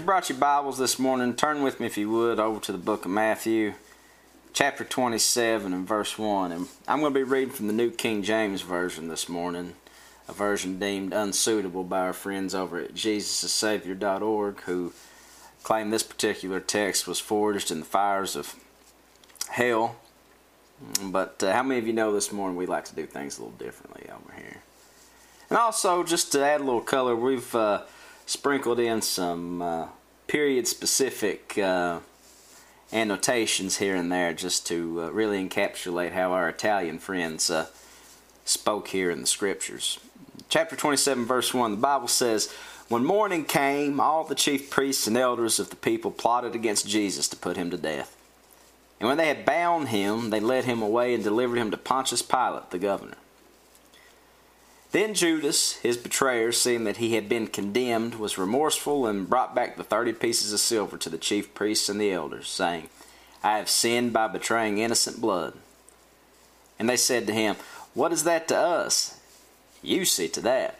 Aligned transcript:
You 0.00 0.06
brought 0.06 0.30
your 0.30 0.38
Bibles 0.38 0.78
this 0.78 0.98
morning, 0.98 1.34
turn 1.34 1.62
with 1.62 1.78
me, 1.78 1.84
if 1.84 1.98
you 1.98 2.08
would, 2.08 2.40
over 2.40 2.58
to 2.60 2.72
the 2.72 2.78
book 2.78 3.04
of 3.04 3.10
Matthew, 3.10 3.74
chapter 4.54 4.82
27 4.82 5.74
and 5.74 5.86
verse 5.86 6.18
1. 6.18 6.52
And 6.52 6.68
I'm 6.88 7.00
going 7.00 7.12
to 7.12 7.18
be 7.18 7.22
reading 7.22 7.52
from 7.52 7.66
the 7.66 7.74
New 7.74 7.90
King 7.90 8.22
James 8.22 8.62
Version 8.62 9.08
this 9.08 9.28
morning, 9.28 9.74
a 10.26 10.32
version 10.32 10.78
deemed 10.78 11.12
unsuitable 11.12 11.84
by 11.84 12.00
our 12.00 12.14
friends 12.14 12.54
over 12.54 12.80
at 12.80 12.94
JesusSavior.org, 12.94 14.60
who 14.62 14.94
claim 15.64 15.90
this 15.90 16.02
particular 16.02 16.60
text 16.60 17.06
was 17.06 17.20
forged 17.20 17.70
in 17.70 17.80
the 17.80 17.84
fires 17.86 18.36
of 18.36 18.54
hell. 19.50 19.96
But 21.02 21.42
uh, 21.42 21.52
how 21.52 21.62
many 21.62 21.78
of 21.78 21.86
you 21.86 21.92
know 21.92 22.10
this 22.10 22.32
morning 22.32 22.56
we 22.56 22.64
like 22.64 22.86
to 22.86 22.94
do 22.94 23.04
things 23.04 23.36
a 23.36 23.42
little 23.42 23.58
differently 23.58 24.08
over 24.08 24.32
here? 24.34 24.62
And 25.50 25.58
also, 25.58 26.02
just 26.04 26.32
to 26.32 26.42
add 26.42 26.62
a 26.62 26.64
little 26.64 26.80
color, 26.80 27.14
we've 27.14 27.54
uh, 27.54 27.82
sprinkled 28.30 28.78
in 28.78 29.02
some 29.02 29.60
uh, 29.60 29.88
period 30.28 30.64
specific 30.68 31.58
uh, 31.58 31.98
annotations 32.92 33.78
here 33.78 33.96
and 33.96 34.12
there 34.12 34.32
just 34.32 34.64
to 34.64 35.02
uh, 35.02 35.10
really 35.10 35.44
encapsulate 35.44 36.12
how 36.12 36.30
our 36.30 36.48
Italian 36.48 37.00
friends 37.00 37.50
uh, 37.50 37.66
spoke 38.44 38.86
here 38.86 39.10
in 39.10 39.20
the 39.20 39.26
scriptures. 39.26 39.98
Chapter 40.48 40.76
27, 40.76 41.24
verse 41.24 41.52
1, 41.52 41.72
the 41.72 41.76
Bible 41.76 42.06
says, 42.06 42.52
When 42.88 43.04
morning 43.04 43.44
came, 43.44 43.98
all 43.98 44.22
the 44.22 44.36
chief 44.36 44.70
priests 44.70 45.08
and 45.08 45.16
elders 45.16 45.58
of 45.58 45.70
the 45.70 45.76
people 45.76 46.12
plotted 46.12 46.54
against 46.54 46.86
Jesus 46.86 47.26
to 47.28 47.36
put 47.36 47.56
him 47.56 47.68
to 47.72 47.76
death. 47.76 48.16
And 49.00 49.08
when 49.08 49.18
they 49.18 49.26
had 49.26 49.44
bound 49.44 49.88
him, 49.88 50.30
they 50.30 50.38
led 50.38 50.66
him 50.66 50.82
away 50.82 51.14
and 51.14 51.24
delivered 51.24 51.58
him 51.58 51.72
to 51.72 51.76
Pontius 51.76 52.22
Pilate, 52.22 52.70
the 52.70 52.78
governor. 52.78 53.16
Then 54.92 55.14
Judas, 55.14 55.76
his 55.76 55.96
betrayer, 55.96 56.50
seeing 56.50 56.84
that 56.84 56.96
he 56.96 57.14
had 57.14 57.28
been 57.28 57.46
condemned, 57.46 58.16
was 58.16 58.38
remorseful 58.38 59.06
and 59.06 59.30
brought 59.30 59.54
back 59.54 59.76
the 59.76 59.84
thirty 59.84 60.12
pieces 60.12 60.52
of 60.52 60.58
silver 60.58 60.96
to 60.98 61.08
the 61.08 61.18
chief 61.18 61.54
priests 61.54 61.88
and 61.88 62.00
the 62.00 62.10
elders, 62.10 62.48
saying, 62.48 62.88
I 63.42 63.58
have 63.58 63.70
sinned 63.70 64.12
by 64.12 64.26
betraying 64.26 64.78
innocent 64.78 65.20
blood. 65.20 65.54
And 66.78 66.88
they 66.88 66.96
said 66.96 67.26
to 67.26 67.32
him, 67.32 67.56
What 67.94 68.12
is 68.12 68.24
that 68.24 68.48
to 68.48 68.56
us? 68.56 69.20
You 69.82 70.04
see 70.04 70.28
to 70.28 70.40
that. 70.42 70.78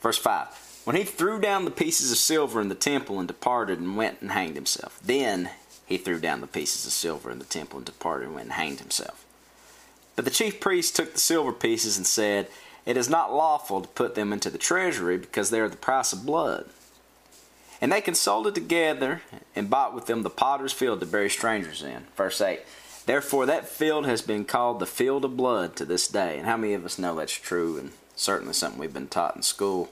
Verse 0.00 0.18
5 0.18 0.82
When 0.84 0.96
he 0.96 1.04
threw 1.04 1.40
down 1.40 1.64
the 1.64 1.70
pieces 1.70 2.10
of 2.10 2.18
silver 2.18 2.60
in 2.60 2.68
the 2.68 2.74
temple 2.74 3.18
and 3.18 3.28
departed 3.28 3.78
and 3.78 3.96
went 3.96 4.20
and 4.20 4.32
hanged 4.32 4.56
himself, 4.56 4.98
then 5.04 5.50
he 5.86 5.98
threw 5.98 6.18
down 6.18 6.40
the 6.40 6.46
pieces 6.46 6.84
of 6.84 6.92
silver 6.92 7.30
in 7.30 7.38
the 7.38 7.44
temple 7.44 7.78
and 7.78 7.86
departed 7.86 8.26
and 8.26 8.34
went 8.34 8.46
and 8.46 8.54
hanged 8.54 8.80
himself. 8.80 9.25
But 10.16 10.24
the 10.24 10.30
chief 10.30 10.60
priests 10.60 10.90
took 10.90 11.12
the 11.12 11.20
silver 11.20 11.52
pieces 11.52 11.98
and 11.98 12.06
said, 12.06 12.48
It 12.86 12.96
is 12.96 13.10
not 13.10 13.32
lawful 13.32 13.82
to 13.82 13.88
put 13.88 14.14
them 14.14 14.32
into 14.32 14.50
the 14.50 14.58
treasury 14.58 15.18
because 15.18 15.50
they 15.50 15.60
are 15.60 15.68
the 15.68 15.76
price 15.76 16.12
of 16.12 16.26
blood. 16.26 16.66
And 17.80 17.92
they 17.92 18.00
consulted 18.00 18.54
together 18.54 19.20
and 19.54 19.68
bought 19.68 19.94
with 19.94 20.06
them 20.06 20.22
the 20.22 20.30
potter's 20.30 20.72
field 20.72 21.00
to 21.00 21.06
bury 21.06 21.28
strangers 21.28 21.82
in. 21.82 22.06
Verse 22.16 22.40
8 22.40 22.60
Therefore 23.04 23.46
that 23.46 23.68
field 23.68 24.06
has 24.06 24.22
been 24.22 24.44
called 24.44 24.80
the 24.80 24.86
field 24.86 25.24
of 25.24 25.36
blood 25.36 25.76
to 25.76 25.84
this 25.84 26.08
day. 26.08 26.38
And 26.38 26.46
how 26.46 26.56
many 26.56 26.72
of 26.72 26.84
us 26.84 26.98
know 26.98 27.14
that's 27.14 27.32
true 27.32 27.78
and 27.78 27.92
certainly 28.16 28.54
something 28.54 28.80
we've 28.80 28.94
been 28.94 29.06
taught 29.06 29.36
in 29.36 29.42
school? 29.42 29.90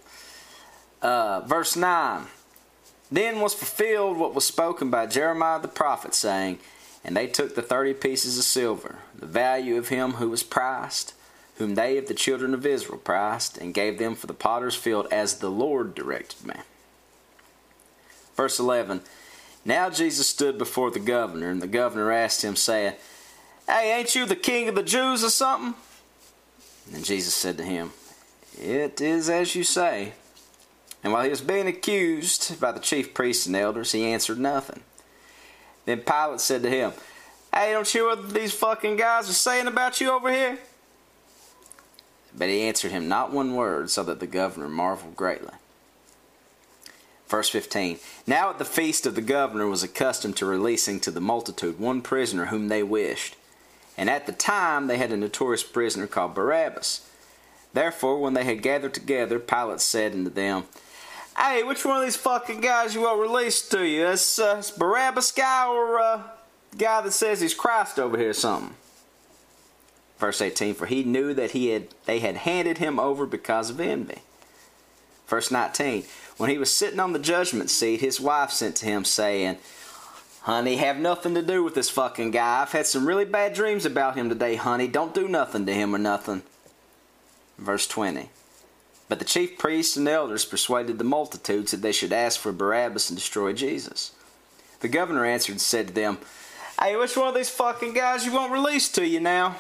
Uh, 1.03 1.41
verse 1.41 1.77
9 1.77 2.25
Then 3.13 3.41
was 3.41 3.53
fulfilled 3.53 4.17
what 4.17 4.35
was 4.35 4.47
spoken 4.47 4.91
by 4.91 5.07
Jeremiah 5.07 5.61
the 5.61 5.69
prophet, 5.69 6.15
saying, 6.15 6.59
and 7.05 7.17
they 7.17 7.27
took 7.27 7.55
the 7.55 7.63
thirty 7.63 7.93
pieces 7.93 8.39
of 8.39 8.45
silver, 8.45 8.99
the 9.15 9.27
value 9.27 9.77
of 9.77 9.89
him 9.89 10.13
who 10.13 10.31
was 10.31 10.43
priced, 10.43 11.13
whom 11.57 11.75
they 11.75 11.99
of 11.99 12.07
the 12.07 12.15
children 12.15 12.55
of 12.55 12.65
Israel 12.65 12.99
priced, 12.99 13.59
and 13.59 13.75
gave 13.75 13.99
them 13.99 14.15
for 14.15 14.27
the 14.27 14.33
potter's 14.35 14.75
field 14.75 15.07
as 15.13 15.39
the 15.39 15.51
Lord 15.51 15.95
directed 15.95 16.47
me. 16.47 16.55
Verse 18.35 18.59
11 18.59 19.03
Now 19.65 19.91
Jesus 19.91 20.27
stood 20.27 20.57
before 20.57 20.91
the 20.91 20.99
governor, 20.99 21.51
and 21.51 21.61
the 21.61 21.67
governor 21.67 22.11
asked 22.11 22.43
him, 22.43 22.57
saying, 22.57 22.95
Hey, 23.67 23.99
ain't 23.99 24.15
you 24.15 24.27
the 24.27 24.37
king 24.37 24.69
of 24.69 24.75
the 24.75 24.83
Jews 24.83 25.23
or 25.23 25.31
something? 25.31 25.75
And 26.93 27.05
Jesus 27.05 27.35
said 27.35 27.57
to 27.59 27.65
him, 27.65 27.93
It 28.61 29.01
is 29.01 29.29
as 29.29 29.55
you 29.55 29.63
say. 29.63 30.15
And 31.03 31.13
while 31.13 31.23
he 31.25 31.31
was 31.31 31.43
being 31.43 31.67
accused 31.67 32.59
by 32.59 32.73
the 32.73 32.81
chief 32.81 33.13
priests 33.13 33.47
and 33.47 33.55
elders, 33.55 33.93
he 33.93 34.05
answered 34.05 34.39
nothing. 34.39 34.81
Then 35.85 36.01
Pilate 36.01 36.41
said 36.41 36.63
to 36.63 36.71
him, 36.71 36.93
Hey, 37.53 37.73
don't 37.73 37.93
you 37.95 38.01
hear 38.01 38.17
what 38.17 38.35
these 38.35 38.53
fucking 38.53 38.97
guys 38.97 39.29
are 39.31 39.35
saying 39.35 39.67
about 39.67 40.01
you 40.01 40.11
over 40.11 40.33
here? 40.33 40.59
But 42.37 42.49
he 42.49 42.63
answered 42.63 42.91
him 42.91 43.09
not 43.09 43.33
one 43.33 43.55
word, 43.55 43.91
so 43.91 44.03
that 44.03 44.21
the 44.21 44.27
governor 44.27 44.69
marveled 44.69 45.15
greatly. 45.15 45.53
Verse 47.29 47.49
15 47.49 47.99
Now 48.27 48.51
at 48.51 48.59
the 48.59 48.65
feast 48.65 49.07
of 49.07 49.15
the 49.15 49.23
governor 49.23 49.67
was 49.67 49.83
accustomed 49.83 50.37
to 50.37 50.47
releasing 50.47 51.01
to 51.01 51.11
the 51.11 51.21
multitude 51.21 51.79
one 51.79 52.03
prisoner 52.03 52.47
whom 52.47 52.69
they 52.69 52.83
wished. 52.83 53.37
And 53.97 54.11
at 54.11 54.27
the 54.27 54.33
time 54.33 54.87
they 54.87 54.99
had 54.99 55.13
a 55.13 55.17
notorious 55.17 55.63
prisoner 55.63 56.07
called 56.07 56.35
Barabbas. 56.35 57.09
Therefore, 57.73 58.21
when 58.21 58.35
they 58.35 58.45
had 58.45 58.63
gathered 58.63 58.95
together, 58.95 59.39
Pilate 59.39 59.81
said 59.81 60.13
unto 60.13 60.31
them, 60.31 60.65
Hey, 61.37 61.65
which 61.65 61.85
one 61.85 61.97
of 61.97 62.05
these 62.05 62.17
fucking 62.17 62.61
guys 62.61 62.95
you 62.95 63.03
want 63.03 63.21
released 63.21 63.71
to 63.73 63.85
you? 63.85 64.07
This, 64.07 64.39
uh, 64.39 64.57
this 64.57 64.71
Barabbas 64.71 65.33
guy 65.33 65.67
or 65.67 65.99
uh, 65.99 66.23
guy 66.79 67.01
that 67.01 67.13
says 67.13 67.41
he's 67.41 67.55
Christ 67.55 67.99
over 67.99 68.17
here 68.17 68.31
or 68.31 68.35
something? 68.35 68.75
Verse 70.19 70.41
18, 70.41 70.75
for 70.75 70.87
he 70.87 71.03
knew 71.03 71.35
that 71.35 71.51
he 71.51 71.69
had 71.69 71.89
they 72.07 72.21
had 72.21 72.37
handed 72.37 72.79
him 72.79 73.01
over 73.01 73.27
because 73.27 73.69
of 73.69 73.81
envy. 73.81 74.23
Verse 75.27 75.51
19, 75.51 76.05
when 76.37 76.51
he 76.51 76.59
was 76.59 76.73
sitting 76.73 77.01
on 77.01 77.13
the 77.13 77.19
judgment 77.19 77.69
seat, 77.69 78.01
his 78.01 78.21
wife 78.21 78.51
sent 78.51 78.77
to 78.77 78.87
him 78.87 79.05
saying, 79.05 79.59
Honey, 80.43 80.77
have 80.77 80.99
nothing 80.99 81.35
to 81.35 81.43
do 81.43 81.65
with 81.65 81.75
this 81.75 81.91
fucking 81.91 82.31
guy. 82.31 82.63
I've 82.63 82.73
had 82.73 82.87
some 82.87 83.07
really 83.07 83.25
bad 83.25 83.55
dreams 83.55 83.87
about 83.87 84.17
him 84.17 84.29
today, 84.29 84.57
honey. 84.57 84.87
Don't 84.87 85.15
do 85.15 85.27
nothing 85.27 85.67
to 85.67 85.73
him 85.73 85.95
or 85.95 85.99
nothing. 85.99 86.43
Verse 87.59 87.89
20. 87.89 88.29
But 89.09 89.19
the 89.19 89.25
chief 89.25 89.59
priests 89.59 89.97
and 89.97 90.09
elders 90.09 90.45
persuaded 90.45 90.99
the 90.99 91.05
multitudes 91.05 91.71
that 91.71 91.83
they 91.83 91.93
should 91.93 92.13
ask 92.13 92.41
for 92.41 92.53
Barabbas 92.53 93.11
and 93.11 93.19
destroy 93.19 93.53
Jesus. 93.53 94.13
The 94.81 94.89
governor 94.89 95.25
answered 95.25 95.53
and 95.53 95.61
said 95.61 95.89
to 95.89 95.95
them, 95.95 96.19
Hey, 96.81 96.97
which 96.97 97.17
one 97.17 97.29
of 97.29 97.35
these 97.35 97.51
fucking 97.51 97.95
guys 97.95 98.27
you 98.27 98.33
want 98.33 98.53
released 98.53 98.95
to 98.97 99.07
you 99.07 99.21
now? 99.21 99.57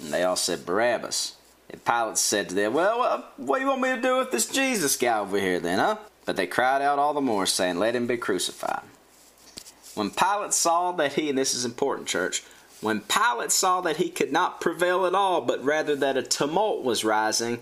And 0.00 0.12
they 0.12 0.22
all 0.22 0.36
said 0.36 0.66
Barabbas. 0.66 1.34
And 1.68 1.84
Pilate 1.84 2.18
said 2.18 2.48
to 2.48 2.54
them, 2.54 2.74
Well, 2.74 3.26
what 3.36 3.58
do 3.58 3.64
you 3.64 3.68
want 3.68 3.82
me 3.82 3.94
to 3.94 4.00
do 4.00 4.18
with 4.18 4.30
this 4.30 4.48
Jesus 4.48 4.96
guy 4.96 5.18
over 5.18 5.38
here 5.38 5.60
then, 5.60 5.78
huh? 5.78 5.96
But 6.24 6.36
they 6.36 6.46
cried 6.46 6.82
out 6.82 6.98
all 6.98 7.14
the 7.14 7.20
more, 7.20 7.46
saying, 7.46 7.78
Let 7.78 7.96
him 7.96 8.06
be 8.06 8.16
crucified. 8.16 8.82
When 9.94 10.10
Pilate 10.10 10.52
saw 10.52 10.92
that 10.92 11.14
he, 11.14 11.28
and 11.30 11.38
this 11.38 11.54
is 11.54 11.64
important, 11.64 12.08
church, 12.08 12.42
when 12.80 13.00
Pilate 13.00 13.50
saw 13.50 13.80
that 13.80 13.96
he 13.96 14.10
could 14.10 14.32
not 14.32 14.60
prevail 14.60 15.06
at 15.06 15.14
all, 15.14 15.40
but 15.40 15.64
rather 15.64 15.96
that 15.96 16.16
a 16.16 16.22
tumult 16.22 16.84
was 16.84 17.04
rising, 17.04 17.60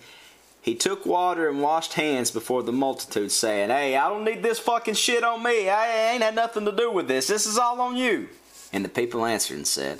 he 0.64 0.74
took 0.74 1.04
water 1.04 1.46
and 1.50 1.60
washed 1.60 1.92
hands 1.92 2.30
before 2.30 2.62
the 2.62 2.72
multitude, 2.72 3.30
saying, 3.30 3.68
Hey, 3.68 3.98
I 3.98 4.08
don't 4.08 4.24
need 4.24 4.42
this 4.42 4.58
fucking 4.58 4.94
shit 4.94 5.22
on 5.22 5.42
me. 5.42 5.68
I 5.68 6.12
ain't 6.12 6.22
had 6.22 6.34
nothing 6.34 6.64
to 6.64 6.72
do 6.72 6.90
with 6.90 7.06
this. 7.06 7.26
This 7.26 7.44
is 7.44 7.58
all 7.58 7.82
on 7.82 7.96
you. 7.96 8.30
And 8.72 8.82
the 8.82 8.88
people 8.88 9.26
answered 9.26 9.58
and 9.58 9.66
said, 9.66 9.98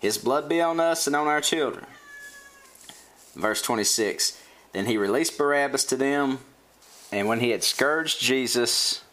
His 0.00 0.18
blood 0.18 0.48
be 0.48 0.60
on 0.60 0.80
us 0.80 1.06
and 1.06 1.14
on 1.14 1.28
our 1.28 1.40
children. 1.40 1.86
Verse 3.36 3.62
26 3.62 4.42
Then 4.72 4.86
he 4.86 4.96
released 4.96 5.38
Barabbas 5.38 5.84
to 5.84 5.96
them, 5.96 6.40
and 7.12 7.28
when 7.28 7.38
he 7.38 7.50
had 7.50 7.62
scourged 7.62 8.20
Jesus, 8.20 9.04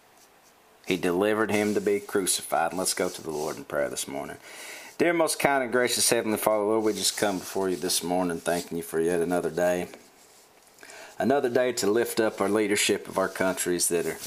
he 0.87 0.97
delivered 0.97 1.51
him 1.51 1.75
to 1.75 1.81
be 1.81 1.99
crucified. 1.99 2.71
And 2.71 2.79
let's 2.79 2.95
go 2.95 3.09
to 3.09 3.21
the 3.21 3.29
Lord 3.29 3.57
in 3.57 3.63
prayer 3.63 3.89
this 3.89 4.07
morning. 4.07 4.37
Dear 4.97 5.13
most 5.13 5.37
kind 5.37 5.61
and 5.61 5.71
gracious 5.71 6.09
Heavenly 6.09 6.39
Father, 6.39 6.63
Lord, 6.63 6.83
we 6.83 6.93
just 6.93 7.15
come 7.15 7.37
before 7.37 7.69
you 7.69 7.75
this 7.75 8.03
morning 8.03 8.39
thanking 8.39 8.77
you 8.77 8.83
for 8.83 8.99
yet 8.99 9.21
another 9.21 9.51
day 9.51 9.89
another 11.19 11.49
day 11.49 11.71
to 11.73 11.91
lift 11.91 12.19
up 12.19 12.41
our 12.41 12.49
leadership 12.49 13.07
of 13.07 13.17
our 13.17 13.29
countries 13.29 13.89
that 13.89 14.05
are 14.05 14.17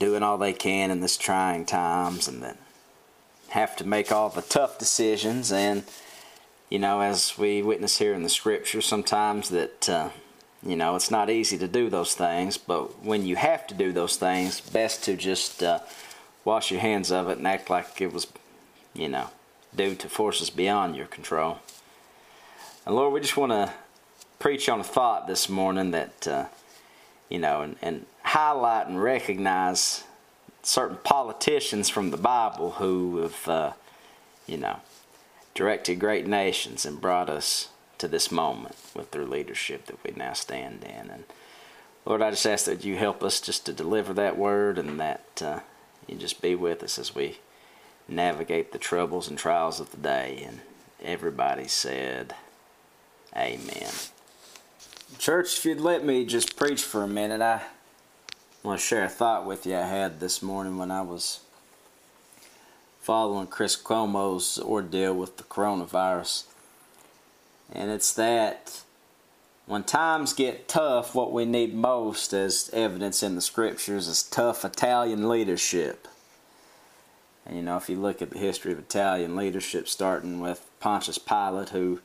doing 0.00 0.22
all 0.22 0.38
they 0.38 0.52
can 0.52 0.90
in 0.90 1.00
this 1.00 1.16
trying 1.16 1.64
times 1.64 2.26
and 2.26 2.42
that 2.42 2.56
have 3.50 3.76
to 3.76 3.86
make 3.86 4.10
all 4.10 4.30
the 4.30 4.42
tough 4.42 4.78
decisions. 4.78 5.52
And 5.52 5.84
you 6.72 6.78
know 6.78 7.02
as 7.02 7.36
we 7.36 7.62
witness 7.62 7.98
here 7.98 8.14
in 8.14 8.22
the 8.22 8.30
scripture 8.30 8.80
sometimes 8.80 9.50
that 9.50 9.90
uh, 9.90 10.08
you 10.62 10.74
know 10.74 10.96
it's 10.96 11.10
not 11.10 11.28
easy 11.28 11.58
to 11.58 11.68
do 11.68 11.90
those 11.90 12.14
things 12.14 12.56
but 12.56 13.04
when 13.04 13.26
you 13.26 13.36
have 13.36 13.66
to 13.66 13.74
do 13.74 13.92
those 13.92 14.16
things 14.16 14.62
best 14.62 15.04
to 15.04 15.14
just 15.14 15.62
uh, 15.62 15.80
wash 16.46 16.70
your 16.70 16.80
hands 16.80 17.12
of 17.12 17.28
it 17.28 17.36
and 17.36 17.46
act 17.46 17.68
like 17.68 18.00
it 18.00 18.10
was 18.10 18.26
you 18.94 19.06
know 19.06 19.28
due 19.76 19.94
to 19.94 20.08
forces 20.08 20.48
beyond 20.48 20.96
your 20.96 21.04
control. 21.06 21.58
And 22.86 22.96
lord 22.96 23.12
we 23.12 23.20
just 23.20 23.36
want 23.36 23.52
to 23.52 23.70
preach 24.42 24.68
on 24.68 24.80
a 24.80 24.84
thought 24.84 25.28
this 25.28 25.48
morning 25.48 25.92
that, 25.92 26.26
uh, 26.26 26.44
you 27.28 27.38
know, 27.38 27.60
and, 27.60 27.76
and 27.80 28.04
highlight 28.24 28.88
and 28.88 29.00
recognize 29.00 30.02
certain 30.64 30.98
politicians 31.04 31.88
from 31.88 32.10
the 32.10 32.16
Bible 32.16 32.72
who 32.72 33.18
have, 33.18 33.48
uh, 33.48 33.72
you 34.48 34.56
know, 34.56 34.80
directed 35.54 36.00
great 36.00 36.26
nations 36.26 36.84
and 36.84 37.00
brought 37.00 37.30
us 37.30 37.68
to 37.98 38.08
this 38.08 38.32
moment 38.32 38.74
with 38.96 39.12
their 39.12 39.24
leadership 39.24 39.86
that 39.86 40.02
we 40.02 40.12
now 40.16 40.32
stand 40.32 40.82
in. 40.82 41.08
And 41.08 41.22
Lord, 42.04 42.20
I 42.20 42.30
just 42.30 42.44
ask 42.44 42.64
that 42.64 42.84
you 42.84 42.96
help 42.96 43.22
us 43.22 43.40
just 43.40 43.64
to 43.66 43.72
deliver 43.72 44.12
that 44.14 44.36
word 44.36 44.76
and 44.76 44.98
that 44.98 45.40
uh, 45.40 45.60
you 46.08 46.16
just 46.16 46.42
be 46.42 46.56
with 46.56 46.82
us 46.82 46.98
as 46.98 47.14
we 47.14 47.38
navigate 48.08 48.72
the 48.72 48.78
troubles 48.78 49.28
and 49.28 49.38
trials 49.38 49.78
of 49.78 49.92
the 49.92 49.98
day. 49.98 50.42
And 50.44 50.62
everybody 51.00 51.68
said, 51.68 52.34
Amen. 53.36 53.92
Church, 55.18 55.58
if 55.58 55.64
you'd 55.64 55.80
let 55.80 56.04
me 56.04 56.24
just 56.24 56.56
preach 56.56 56.82
for 56.82 57.02
a 57.02 57.08
minute, 57.08 57.40
I 57.40 57.62
want 58.62 58.80
to 58.80 58.86
share 58.86 59.04
a 59.04 59.08
thought 59.08 59.46
with 59.46 59.66
you 59.66 59.76
I 59.76 59.86
had 59.86 60.20
this 60.20 60.42
morning 60.42 60.78
when 60.78 60.90
I 60.90 61.02
was 61.02 61.40
following 63.00 63.46
Chris 63.46 63.76
Cuomo's 63.76 64.58
ordeal 64.58 65.14
with 65.14 65.36
the 65.36 65.42
coronavirus. 65.44 66.44
And 67.72 67.90
it's 67.90 68.12
that 68.14 68.82
when 69.66 69.84
times 69.84 70.32
get 70.32 70.68
tough, 70.68 71.14
what 71.14 71.32
we 71.32 71.44
need 71.44 71.74
most, 71.74 72.32
as 72.32 72.70
evidence 72.72 73.22
in 73.22 73.34
the 73.34 73.40
scriptures, 73.40 74.08
is 74.08 74.22
tough 74.22 74.64
Italian 74.64 75.28
leadership. 75.28 76.08
And 77.46 77.56
you 77.56 77.62
know, 77.62 77.76
if 77.76 77.88
you 77.88 77.96
look 77.96 78.22
at 78.22 78.30
the 78.30 78.38
history 78.38 78.72
of 78.72 78.78
Italian 78.78 79.36
leadership, 79.36 79.88
starting 79.88 80.40
with 80.40 80.68
Pontius 80.80 81.18
Pilate, 81.18 81.70
who, 81.70 82.00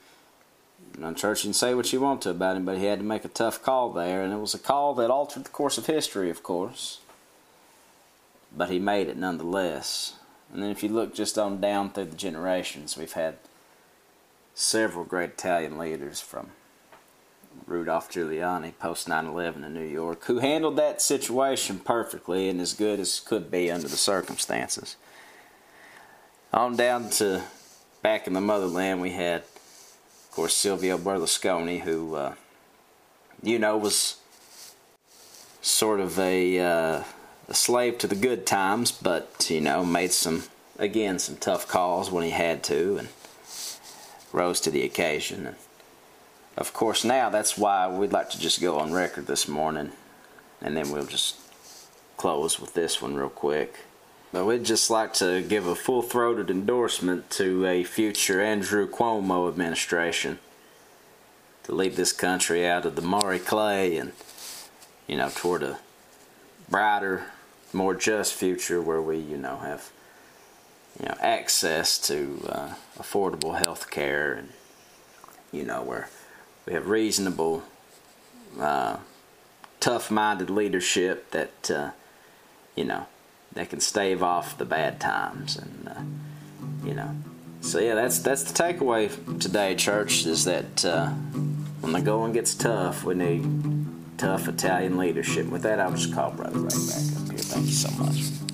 know, 1.02 1.14
church, 1.14 1.44
can 1.44 1.54
say 1.54 1.74
what 1.74 1.92
you 1.94 2.02
want 2.02 2.22
to 2.24 2.32
about 2.32 2.58
him, 2.58 2.66
but 2.66 2.78
he 2.78 2.86
had 2.86 3.00
to 3.00 3.06
make 3.06 3.26
a 3.26 3.30
tough 3.30 3.62
call 3.62 3.92
there, 3.92 4.24
and 4.24 4.34
it 4.34 4.40
was 4.40 4.54
a 4.54 4.60
call 4.60 4.94
that 4.96 5.12
altered 5.12 5.46
the 5.46 5.50
course 5.50 5.78
of 5.78 5.86
history, 5.86 6.30
of 6.30 6.44
course. 6.44 7.00
But 8.56 8.70
he 8.70 8.80
made 8.80 9.08
it 9.08 9.18
nonetheless. 9.18 10.16
And 10.52 10.64
then 10.64 10.72
if 10.72 10.82
you 10.82 10.90
look 10.90 11.14
just 11.14 11.38
on 11.38 11.62
down 11.62 11.92
through 11.92 12.06
the 12.06 12.16
generations, 12.16 12.98
we've 12.98 13.14
had 13.14 13.38
several 14.56 15.06
great 15.06 15.32
Italian 15.32 15.78
leaders 15.78 16.20
from 16.20 16.50
Rudolph 17.66 18.12
Giuliani 18.12 18.74
post 18.80 19.08
9 19.08 19.26
11 19.28 19.64
in 19.64 19.74
New 19.74 19.82
York, 19.82 20.26
who 20.26 20.40
handled 20.40 20.78
that 20.78 21.02
situation 21.02 21.80
perfectly 21.80 22.50
and 22.50 22.62
as 22.62 22.74
good 22.74 23.00
as 23.00 23.20
could 23.20 23.50
be 23.52 23.72
under 23.72 23.88
the 23.88 23.98
circumstances. 23.98 24.96
On 26.54 26.76
down 26.76 27.10
to 27.12 27.44
back 28.02 28.28
in 28.28 28.34
the 28.34 28.42
motherland, 28.42 29.02
we 29.02 29.12
had, 29.12 29.44
course, 30.38 30.56
Silvio 30.56 30.98
Berlusconi, 30.98 31.82
who, 31.82 32.16
uh, 32.16 32.36
you 33.44 33.60
know, 33.60 33.76
was 33.78 34.18
sort 35.62 36.00
of 36.00 36.18
a. 36.18 36.60
Uh, 36.60 37.04
a 37.48 37.54
slave 37.54 37.98
to 37.98 38.08
the 38.08 38.16
good 38.16 38.46
times, 38.46 38.92
but 38.92 39.48
you 39.50 39.62
know, 39.62 39.86
made 39.86 40.12
some 40.12 40.44
again 40.78 41.20
some 41.20 41.38
tough 41.38 41.68
calls 41.68 42.12
when 42.12 42.24
he 42.24 42.32
had 42.32 42.64
to, 42.64 42.98
and 42.98 43.08
rose 44.34 44.60
to 44.62 44.72
the 44.72 44.84
occasion. 44.84 45.48
And 45.48 45.56
of 46.58 46.74
course, 46.74 47.04
now 47.04 47.30
that's 47.30 47.58
why 47.58 47.88
we'd 47.88 48.12
like 48.12 48.30
to 48.32 48.40
just 48.40 48.62
go 48.62 48.80
on 48.80 48.92
record 48.92 49.28
this 49.28 49.48
morning, 49.48 49.92
and 50.62 50.76
then 50.76 50.92
we'll 50.92 51.06
just 51.06 51.38
close 52.18 52.60
with 52.60 52.74
this 52.74 53.02
one 53.02 53.16
real 53.16 53.30
quick. 53.30 53.76
But 54.32 54.46
we'd 54.46 54.66
just 54.66 54.90
like 54.90 55.14
to 55.16 55.42
give 55.42 55.66
a 55.66 55.76
full 55.76 56.02
throated 56.02 56.50
endorsement 56.50 57.30
to 57.32 57.66
a 57.66 57.84
future 57.84 58.42
Andrew 58.42 58.88
Cuomo 58.90 59.48
administration 59.48 60.40
to 61.64 61.74
lead 61.74 61.96
this 61.96 62.12
country 62.12 62.68
out 62.68 62.86
of 62.86 62.96
the 62.96 63.02
miry 63.02 63.40
clay 63.40 63.98
and, 63.98 64.12
you 65.08 65.18
know, 65.18 65.30
toward 65.34 65.64
a 65.64 65.80
brighter, 66.70 67.28
more 67.72 67.96
just 67.96 68.34
future 68.34 68.82
where 68.82 69.02
we, 69.02 69.18
you 69.18 69.38
know, 69.38 69.58
have 69.58 69.92
you 71.00 71.06
know 71.06 71.16
access 71.20 72.00
to 72.00 72.44
uh, 72.50 72.74
affordable 72.98 73.58
health 73.58 73.90
care 73.90 74.34
and 74.34 74.50
you 75.52 75.64
know 75.64 75.82
where 75.82 76.10
we 76.66 76.74
have 76.74 76.88
reasonable, 76.88 77.64
uh, 78.60 78.98
tough-minded 79.80 80.50
leadership 80.50 81.32
that 81.32 81.72
uh, 81.72 81.92
you 82.76 82.84
know 82.84 83.08
that 83.58 83.70
can 83.70 83.80
stave 83.80 84.24
off 84.24 84.58
the 84.58 84.66
bad 84.66 85.00
times 85.00 85.58
and 85.58 85.90
uh, 85.90 86.88
you 86.88 86.94
know. 86.94 87.16
So 87.62 87.80
yeah, 87.80 87.96
that's 87.96 88.20
that's 88.20 88.44
the 88.44 88.64
takeaway 88.64 89.10
today, 89.40 89.76
church. 89.76 90.26
Is 90.26 90.46
that 90.46 90.86
uh, 90.86 91.10
when 91.82 91.92
the 91.92 92.02
going 92.02 92.34
gets 92.34 92.56
tough, 92.56 93.04
we 93.04 93.16
need 93.16 93.46
tough 94.18 94.48
Italian 94.48 94.98
leadership. 94.98 95.48
With 95.48 95.64
that, 95.64 95.80
I'll 95.80 95.92
just 95.92 96.14
call 96.14 96.32
Brother 96.32 96.60
Ray 96.60 96.70
back 96.70 97.22
up 97.22 97.32
here. 97.32 97.40
Thank 97.40 97.66
you 97.66 97.74
so 97.74 98.04
much. 98.04 98.47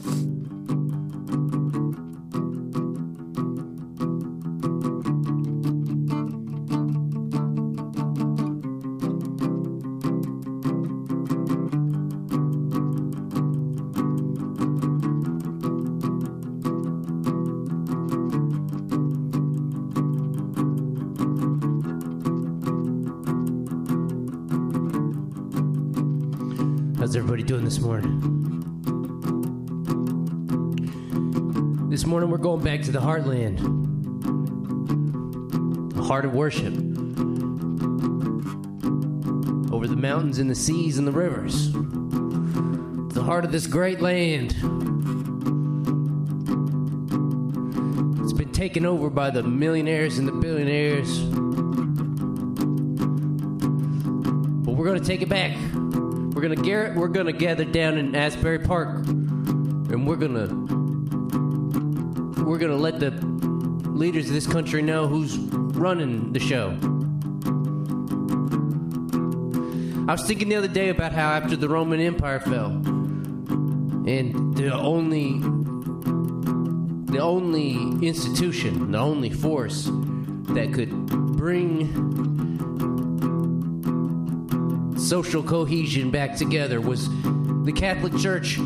Back 32.63 32.81
to 32.81 32.91
the 32.93 32.99
heartland, 32.99 33.59
the 35.93 36.01
heart 36.01 36.23
of 36.23 36.33
worship, 36.33 36.73
over 39.73 39.85
the 39.85 39.97
mountains 39.97 40.39
and 40.39 40.49
the 40.49 40.55
seas 40.55 40.97
and 40.97 41.05
the 41.05 41.11
rivers, 41.11 41.73
the 43.13 43.21
heart 43.21 43.43
of 43.43 43.51
this 43.51 43.67
great 43.67 43.99
land. 43.99 44.51
It's 48.23 48.31
been 48.31 48.53
taken 48.53 48.85
over 48.85 49.09
by 49.09 49.29
the 49.29 49.43
millionaires 49.43 50.17
and 50.17 50.25
the 50.25 50.31
billionaires. 50.31 51.19
But 54.65 54.75
we're 54.75 54.85
going 54.85 55.01
to 55.01 55.05
take 55.05 55.21
it 55.21 55.27
back. 55.27 55.57
We're 56.33 56.41
gonna 56.41 56.55
Garrett. 56.55 56.95
We're 56.95 57.09
gonna 57.09 57.31
gather 57.33 57.65
down 57.65 57.97
in 57.97 58.15
Asbury 58.15 58.59
Park, 58.59 59.05
and 59.05 60.07
we're 60.07 60.15
gonna 60.15 60.47
we're 60.47 60.62
leaders 64.03 64.27
of 64.27 64.33
this 64.33 64.45
country 64.45 64.81
know 64.81 65.07
who's 65.07 65.37
running 65.37 66.33
the 66.33 66.39
show. 66.39 66.71
I 70.09 70.11
was 70.11 70.23
thinking 70.23 70.49
the 70.49 70.57
other 70.57 70.67
day 70.67 70.89
about 70.89 71.13
how 71.13 71.31
after 71.31 71.55
the 71.55 71.69
Roman 71.69 72.01
Empire 72.01 72.41
fell, 72.41 72.71
and 74.05 74.57
the 74.57 74.73
only 74.73 75.39
the 77.13 77.19
only 77.19 77.77
institution, 78.05 78.91
the 78.91 78.97
only 78.97 79.29
force 79.29 79.89
that 80.49 80.73
could 80.73 80.91
bring 81.37 81.87
social 84.97 85.43
cohesion 85.43 86.11
back 86.11 86.35
together 86.35 86.81
was 86.81 87.07
the 87.63 87.71
Catholic 87.73 88.17
Church. 88.17 88.59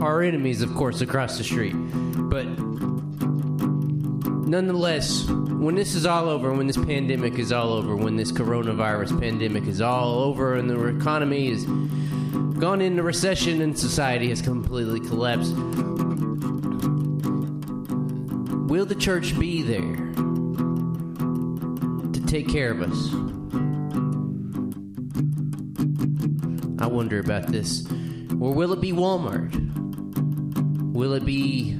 Our 0.00 0.22
enemies, 0.22 0.62
of 0.62 0.72
course, 0.76 1.00
across 1.00 1.36
the 1.36 1.42
street. 1.42 1.74
But 1.74 2.46
nonetheless, 4.48 5.26
when 5.28 5.74
this 5.74 5.94
is 5.94 6.06
all 6.06 6.28
over, 6.28 6.52
when 6.52 6.66
this 6.66 6.76
pandemic 6.76 7.38
is 7.38 7.52
all 7.52 7.72
over, 7.72 7.94
when 7.94 8.16
this 8.16 8.32
coronavirus 8.32 9.20
pandemic 9.20 9.66
is 9.66 9.80
all 9.80 10.20
over 10.20 10.54
and 10.56 10.70
the 10.70 10.86
economy 10.86 11.48
is 11.48 11.64
gone 12.58 12.80
into 12.80 13.02
recession 13.02 13.60
and 13.60 13.78
society 13.78 14.30
has 14.30 14.40
completely 14.40 15.00
collapsed, 15.00 15.54
will 18.68 18.86
the 18.86 18.96
church 18.98 19.38
be 19.38 19.62
there 19.62 19.96
to 22.12 22.26
take 22.26 22.48
care 22.48 22.70
of 22.70 22.80
us? 22.80 23.14
I 26.80 26.86
wonder 26.86 27.18
about 27.18 27.48
this. 27.48 27.86
Or 28.40 28.54
will 28.54 28.72
it 28.72 28.80
be 28.80 28.92
Walmart? 28.92 29.52
Will 30.92 31.12
it 31.12 31.24
be 31.24 31.76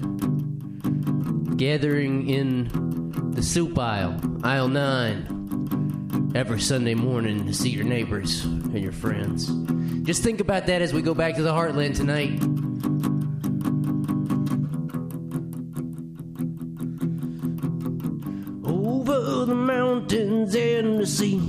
gathering 1.58 2.30
in 2.30 3.32
the 3.32 3.42
soup 3.42 3.76
aisle, 3.76 4.18
aisle 4.44 4.68
9, 4.68 6.32
every 6.36 6.60
Sunday 6.60 6.94
morning 6.94 7.46
to 7.46 7.52
see 7.52 7.68
your 7.68 7.84
neighbors 7.84 8.44
and 8.44 8.80
your 8.80 8.92
friends? 8.92 9.48
Just 10.04 10.22
think 10.22 10.38
about 10.40 10.66
that 10.66 10.82
as 10.82 10.92
we 10.92 11.02
go 11.02 11.14
back 11.14 11.34
to 11.34 11.42
the 11.42 11.52
heartland 11.52 11.96
tonight. 11.96 12.40
Over 18.64 19.44
the 19.44 19.56
mountains 19.56 20.54
and 20.54 21.00
the 21.00 21.06
sea, 21.06 21.42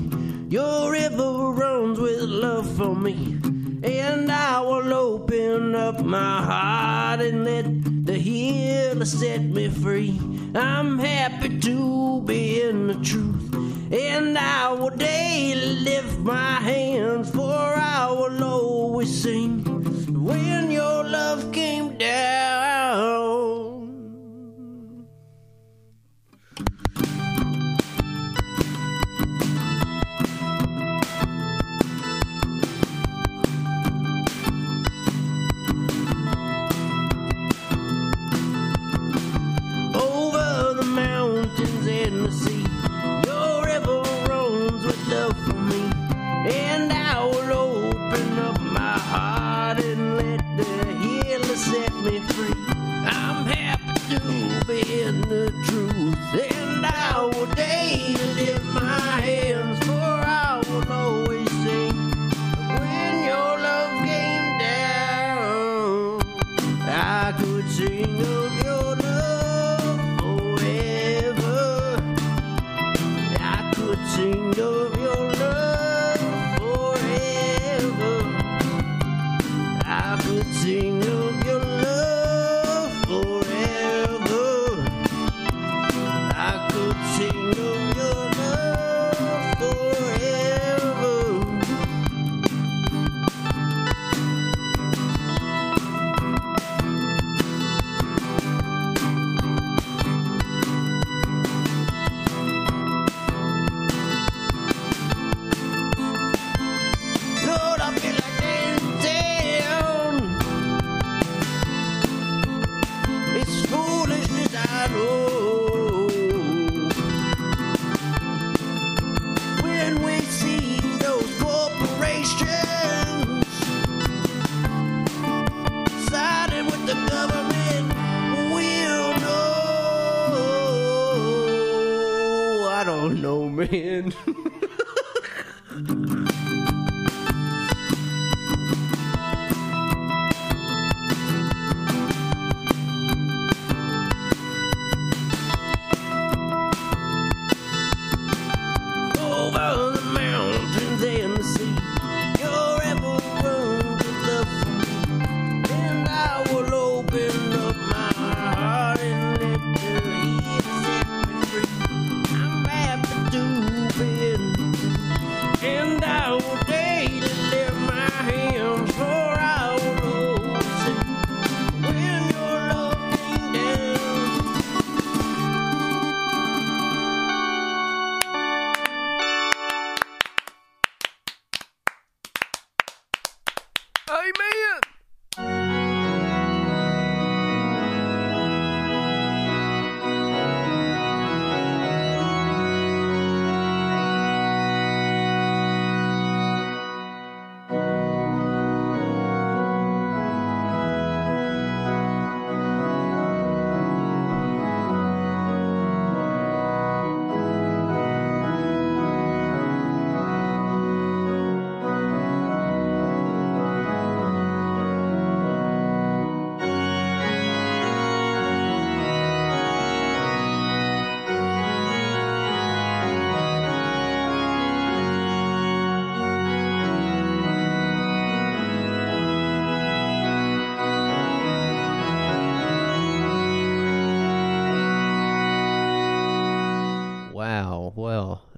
your 0.50 0.92
river 0.92 1.52
runs 1.52 2.00
with 2.00 2.22
love 2.22 2.76
for 2.76 2.96
me. 2.96 3.38
And 3.84 4.32
I 4.32 4.60
will 4.60 4.92
open 4.92 5.76
up 5.76 6.04
my 6.04 6.42
heart 6.44 7.22
and 7.22 7.46
let 7.46 7.99
the 8.20 8.24
healer 8.24 9.06
set 9.06 9.42
me 9.42 9.70
free. 9.70 10.20
I'm 10.54 11.00
happy 11.00 11.58
to 11.60 12.22
be 12.26 12.62
in 12.62 12.88
the 12.88 12.96
truth, 12.96 13.54
and 13.94 14.38
I 14.38 14.74
will 14.74 14.90
daily 14.90 15.76
lift 15.80 16.20
my 16.20 16.56
hands, 16.56 17.32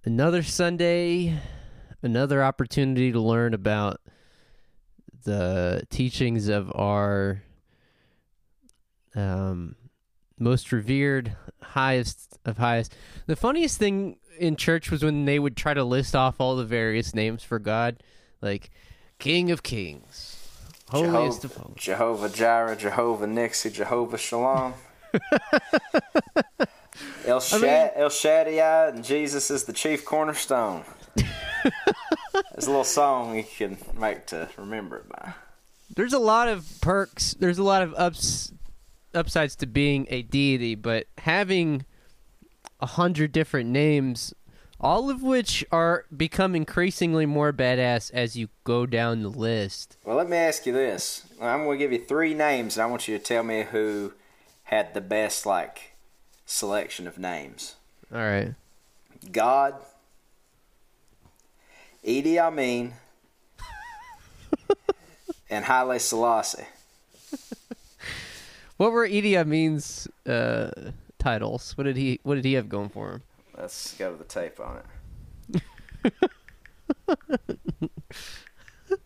another 0.03 0.43
Sunday, 0.43 1.39
another 2.01 2.43
opportunity 2.43 3.11
to 3.11 3.19
learn 3.19 3.53
about 3.53 4.01
the 5.23 5.83
teachings 5.89 6.47
of 6.47 6.71
our 6.75 7.43
um, 9.15 9.75
most 10.39 10.71
revered, 10.71 11.35
highest 11.61 12.39
of 12.45 12.57
highest. 12.57 12.95
The 13.27 13.35
funniest 13.35 13.77
thing 13.77 14.17
in 14.39 14.55
church 14.55 14.89
was 14.89 15.03
when 15.03 15.25
they 15.25 15.37
would 15.37 15.55
try 15.55 15.73
to 15.73 15.83
list 15.83 16.15
off 16.15 16.39
all 16.39 16.55
the 16.55 16.65
various 16.65 17.13
names 17.13 17.43
for 17.43 17.59
God, 17.59 18.01
like 18.41 18.71
King 19.19 19.51
of 19.51 19.61
Kings, 19.61 20.37
holiest 20.89 21.43
of 21.43 21.51
Jehovah, 21.51 21.67
holies. 21.67 21.83
Jehovah 21.83 22.29
Jireh, 22.29 22.75
Jehovah 22.75 23.27
Nissi, 23.27 23.71
Jehovah 23.71 24.17
Shalom. 24.17 24.73
El, 27.25 27.39
Shad- 27.39 27.93
El 27.95 28.09
Shaddai 28.09 28.89
and 28.89 29.03
Jesus 29.03 29.49
is 29.51 29.63
the 29.63 29.73
chief 29.73 30.03
cornerstone. 30.05 30.83
There's 31.15 32.67
a 32.67 32.69
little 32.69 32.83
song 32.83 33.35
you 33.35 33.43
can 33.43 33.77
make 33.97 34.25
to 34.27 34.49
remember 34.57 34.97
it 34.97 35.09
by. 35.09 35.33
there's 35.95 36.13
a 36.13 36.19
lot 36.19 36.47
of 36.47 36.65
perks. 36.81 37.33
There's 37.33 37.57
a 37.57 37.63
lot 37.63 37.81
of 37.81 37.93
ups 37.95 38.51
upsides 39.13 39.55
to 39.57 39.65
being 39.65 40.07
a 40.09 40.21
deity, 40.21 40.75
but 40.75 41.07
having 41.19 41.85
a 42.79 42.85
hundred 42.85 43.31
different 43.31 43.69
names, 43.69 44.33
all 44.79 45.09
of 45.09 45.21
which 45.21 45.65
are 45.71 46.05
become 46.15 46.55
increasingly 46.55 47.25
more 47.25 47.51
badass 47.51 48.09
as 48.13 48.35
you 48.35 48.47
go 48.63 48.85
down 48.85 49.21
the 49.21 49.29
list. 49.29 49.97
Well, 50.05 50.15
let 50.17 50.29
me 50.29 50.37
ask 50.37 50.65
you 50.65 50.73
this. 50.73 51.25
I'm 51.41 51.65
going 51.65 51.77
to 51.77 51.83
give 51.83 51.91
you 51.91 51.99
three 52.05 52.33
names, 52.33 52.77
and 52.77 52.83
I 52.83 52.85
want 52.87 53.07
you 53.07 53.17
to 53.17 53.23
tell 53.23 53.43
me 53.43 53.63
who 53.63 54.13
had 54.63 54.93
the 54.93 55.01
best, 55.01 55.45
like, 55.45 55.90
selection 56.51 57.07
of 57.07 57.17
names. 57.17 57.75
All 58.13 58.19
right. 58.19 58.53
God, 59.31 59.75
Idi 62.05 62.37
Amin, 62.37 62.93
and 65.49 65.65
Haile 65.65 65.97
Selassie. 65.99 66.65
What 68.77 68.91
were 68.91 69.07
Idi 69.07 69.33
Amin's 69.39 70.07
uh, 70.25 70.91
titles? 71.19 71.77
What 71.77 71.83
did 71.83 71.97
he 71.97 72.19
What 72.23 72.35
did 72.35 72.45
he 72.45 72.53
have 72.53 72.67
going 72.67 72.89
for 72.89 73.11
him? 73.11 73.21
Let's 73.55 73.93
go 73.93 74.11
to 74.11 74.17
the 74.17 74.23
tape 74.23 74.59
on 74.59 74.81
it. 76.01 76.13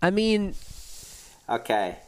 I 0.00 0.10
mean, 0.10 0.54
Okay. 1.48 1.98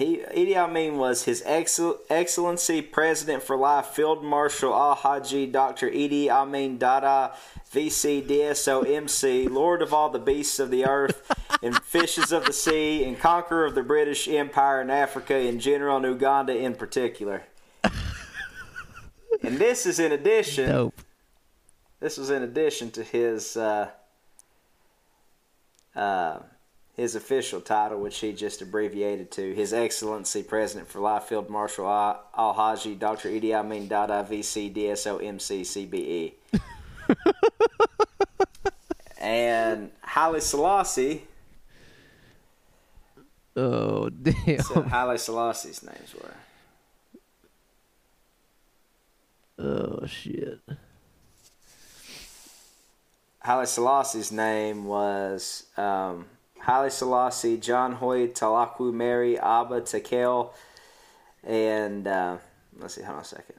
He 0.00 0.16
Idi 0.34 0.56
Amin 0.56 0.96
was 0.96 1.24
His 1.24 1.42
Excel, 1.44 1.98
Excellency 2.08 2.80
President 2.80 3.42
for 3.42 3.54
Life 3.54 3.88
Field 3.88 4.24
Marshal 4.24 4.72
Al 4.72 4.94
Haji 4.94 5.44
Dr. 5.44 5.90
Idi 5.90 6.30
Amin 6.30 6.78
Dada 6.78 7.34
VC 7.70 8.26
DSO 8.26 8.90
MC 8.90 9.46
Lord 9.46 9.82
of 9.82 9.92
all 9.92 10.08
the 10.08 10.18
beasts 10.18 10.58
of 10.58 10.70
the 10.70 10.86
earth 10.86 11.30
and 11.62 11.78
fishes 11.82 12.32
of 12.32 12.46
the 12.46 12.52
sea 12.54 13.04
and 13.04 13.18
conqueror 13.18 13.66
of 13.66 13.74
the 13.74 13.82
British 13.82 14.26
Empire 14.26 14.80
in 14.80 14.88
Africa 14.88 15.36
in 15.36 15.60
general 15.60 15.98
and 15.98 16.06
Uganda 16.06 16.56
in 16.56 16.74
particular. 16.76 17.42
and 19.42 19.58
this 19.58 19.84
is 19.84 19.98
in 19.98 20.12
addition 20.12 20.66
dope. 20.66 21.02
this 22.00 22.16
was 22.16 22.30
in 22.30 22.42
addition 22.42 22.90
to 22.92 23.04
his 23.04 23.54
uh, 23.54 23.90
uh, 25.94 26.38
his 27.00 27.14
official 27.14 27.62
title, 27.62 27.98
which 27.98 28.18
he 28.18 28.30
just 28.34 28.60
abbreviated 28.60 29.30
to 29.30 29.54
His 29.54 29.72
Excellency 29.72 30.42
President 30.42 30.86
for 30.86 31.00
Life 31.00 31.24
Field 31.24 31.48
Marshal 31.48 31.86
Al 31.88 32.52
Haji 32.52 32.94
Dr. 32.94 33.30
Idi 33.30 33.54
Amin 33.54 33.88
Dada 33.88 34.26
VC 34.28 34.70
DSO 34.74 35.24
MC 35.24 35.62
CBE. 35.62 36.34
and 39.18 39.90
Haile 40.02 40.40
Selassie, 40.42 41.22
Oh 43.56 44.10
damn. 44.10 44.60
so 44.60 44.82
Haile 44.82 45.16
Selassie's 45.16 45.82
names 45.82 46.14
were. 46.14 46.34
Oh 49.64 50.06
shit. 50.06 50.60
Haile 53.40 53.64
Selassie's 53.64 54.30
name 54.30 54.84
was 54.84 55.64
um, 55.78 56.26
Haile 56.60 56.90
Selassie, 56.90 57.56
John 57.56 57.92
Hoy, 57.92 58.28
Talaqu 58.28 58.92
Meri, 58.92 59.38
Abba 59.38 59.80
Tekel, 59.82 60.52
and 61.44 62.06
uh, 62.06 62.36
let's 62.78 62.94
see, 62.94 63.02
hold 63.02 63.16
on 63.16 63.22
a 63.22 63.24
second. 63.24 63.56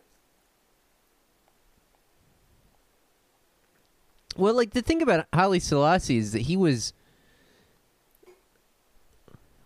Well, 4.37 4.53
like 4.53 4.71
the 4.71 4.81
thing 4.81 5.01
about 5.01 5.25
Haile 5.33 5.59
Selassie 5.59 6.17
is 6.17 6.31
that 6.31 6.43
he 6.43 6.55
was 6.55 6.93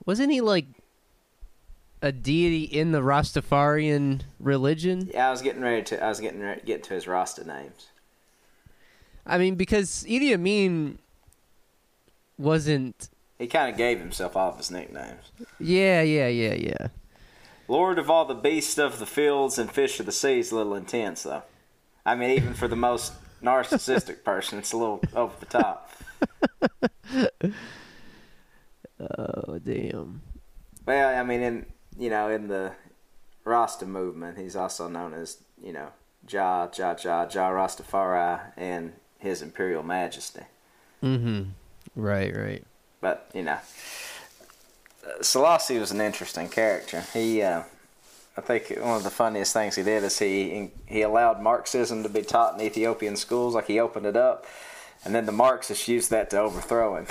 wasn't 0.06 0.32
he 0.32 0.42
like 0.42 0.66
a 2.02 2.12
deity 2.12 2.64
in 2.64 2.92
the 2.92 3.02
Rastafarian 3.02 4.22
religion? 4.40 5.10
Yeah, 5.14 5.28
I 5.28 5.32
was 5.32 5.42
getting 5.42 5.62
ready 5.62 5.82
to. 5.84 6.04
I 6.04 6.10
was 6.10 6.20
getting 6.20 6.42
ready 6.42 6.60
to 6.60 6.66
get 6.66 6.84
to 6.84 6.94
his 6.94 7.08
Rasta 7.08 7.46
names. 7.46 7.88
I 9.26 9.38
mean, 9.38 9.56
because 9.56 10.06
Idi 10.08 10.34
Amin 10.34 11.00
wasn't. 12.38 13.10
He 13.38 13.48
kind 13.48 13.70
of 13.72 13.78
gave 13.78 14.00
himself 14.00 14.36
all 14.36 14.52
of 14.52 14.58
his 14.58 14.72
nicknames. 14.72 15.32
Yeah, 15.60 16.02
yeah, 16.02 16.28
yeah, 16.28 16.54
yeah. 16.54 16.88
Lord 17.68 18.00
of 18.00 18.10
all 18.10 18.26
the 18.26 18.36
beasts 18.36 18.78
of 18.78 19.00
the 19.00 19.06
fields 19.06 19.58
and 19.58 19.72
fish 19.72 20.00
of 20.00 20.06
the 20.06 20.12
sea 20.12 20.40
is 20.40 20.52
a 20.52 20.56
little 20.56 20.76
intense, 20.76 21.24
though. 21.24 21.44
I 22.06 22.16
mean, 22.16 22.30
even 22.32 22.54
for 22.54 22.68
the 22.68 22.76
most 22.76 23.14
narcissistic 23.44 24.24
person, 24.24 24.60
it's 24.60 24.72
a 24.72 24.78
little 24.78 25.02
over 25.16 25.34
the 25.40 25.46
top. 25.46 25.92
Oh 29.00 29.60
damn. 29.60 30.22
Well, 30.86 31.20
I 31.20 31.24
mean, 31.24 31.42
in 31.42 31.66
you 31.98 32.10
know, 32.10 32.30
in 32.30 32.48
the 32.48 32.74
Rasta 33.44 33.86
movement, 33.86 34.38
he's 34.38 34.56
also 34.56 34.88
known 34.88 35.14
as 35.14 35.38
you 35.62 35.74
know 35.74 35.90
Jah 36.26 36.70
Jah 36.74 36.96
Jah 36.98 37.28
Jah 37.30 37.50
Rastafari 37.52 38.40
and 38.56 38.94
His 39.20 39.42
Imperial 39.42 39.84
Majesty. 39.84 40.44
Mm-hmm. 41.04 41.50
Right, 41.96 42.36
right. 42.36 42.64
But 43.06 43.30
you 43.36 43.44
know, 43.44 43.60
Selassie 45.22 45.78
was 45.78 45.92
an 45.92 46.02
interesting 46.02 46.50
character. 46.50 47.04
He, 47.14 47.40
uh, 47.44 47.62
I 48.36 48.42
think, 48.42 48.70
one 48.82 48.98
of 48.98 49.04
the 49.04 49.12
funniest 49.12 49.54
things 49.54 49.76
he 49.76 49.84
did 49.84 50.04
is 50.04 50.18
he 50.18 50.72
he 50.88 51.04
allowed 51.04 51.40
Marxism 51.40 52.02
to 52.02 52.10
be 52.10 52.24
taught 52.24 52.56
in 52.56 52.66
Ethiopian 52.66 53.16
schools. 53.16 53.54
Like 53.54 53.68
he 53.68 53.80
opened 53.80 54.08
it 54.08 54.18
up, 54.18 54.48
and 55.04 55.14
then 55.14 55.28
the 55.28 55.32
Marxists 55.32 55.88
used 55.88 56.10
that 56.10 56.32
to 56.32 56.40
overthrow 56.40 56.96
him. 56.96 57.06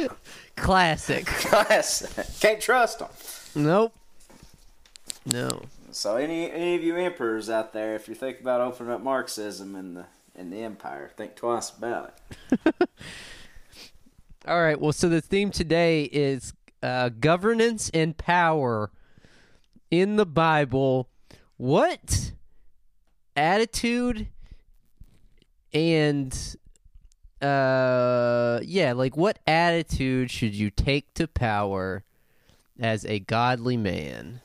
Classic. 0.56 1.26
Classic. 1.26 2.26
Can't 2.40 2.60
trust 2.60 2.98
them. 2.98 3.08
nope. 3.54 3.94
No. 5.24 5.62
So 5.92 6.16
any 6.16 6.50
any 6.50 6.74
of 6.74 6.82
you 6.82 6.96
emperors 6.96 7.48
out 7.48 7.72
there, 7.72 7.94
if 7.94 8.08
you 8.08 8.16
think 8.16 8.40
about 8.40 8.60
opening 8.60 8.92
up 8.92 9.00
Marxism 9.00 9.76
in 9.76 9.94
the 9.94 10.06
in 10.36 10.50
the 10.50 10.62
empire, 10.62 11.10
think 11.16 11.36
twice 11.36 11.70
about 11.70 12.14
it. 12.50 12.74
All 14.46 14.60
right. 14.60 14.78
Well, 14.80 14.92
so 14.92 15.08
the 15.08 15.20
theme 15.20 15.50
today 15.50 16.04
is 16.04 16.52
uh, 16.82 17.08
governance 17.08 17.90
and 17.94 18.16
power 18.16 18.90
in 19.90 20.16
the 20.16 20.26
Bible. 20.26 21.08
What 21.56 22.32
attitude 23.36 24.28
and 25.72 26.56
uh 27.42 28.60
yeah, 28.62 28.92
like 28.92 29.16
what 29.16 29.38
attitude 29.46 30.30
should 30.30 30.54
you 30.54 30.70
take 30.70 31.12
to 31.14 31.26
power 31.26 32.04
as 32.78 33.04
a 33.04 33.18
godly 33.18 33.76
man? 33.76 34.40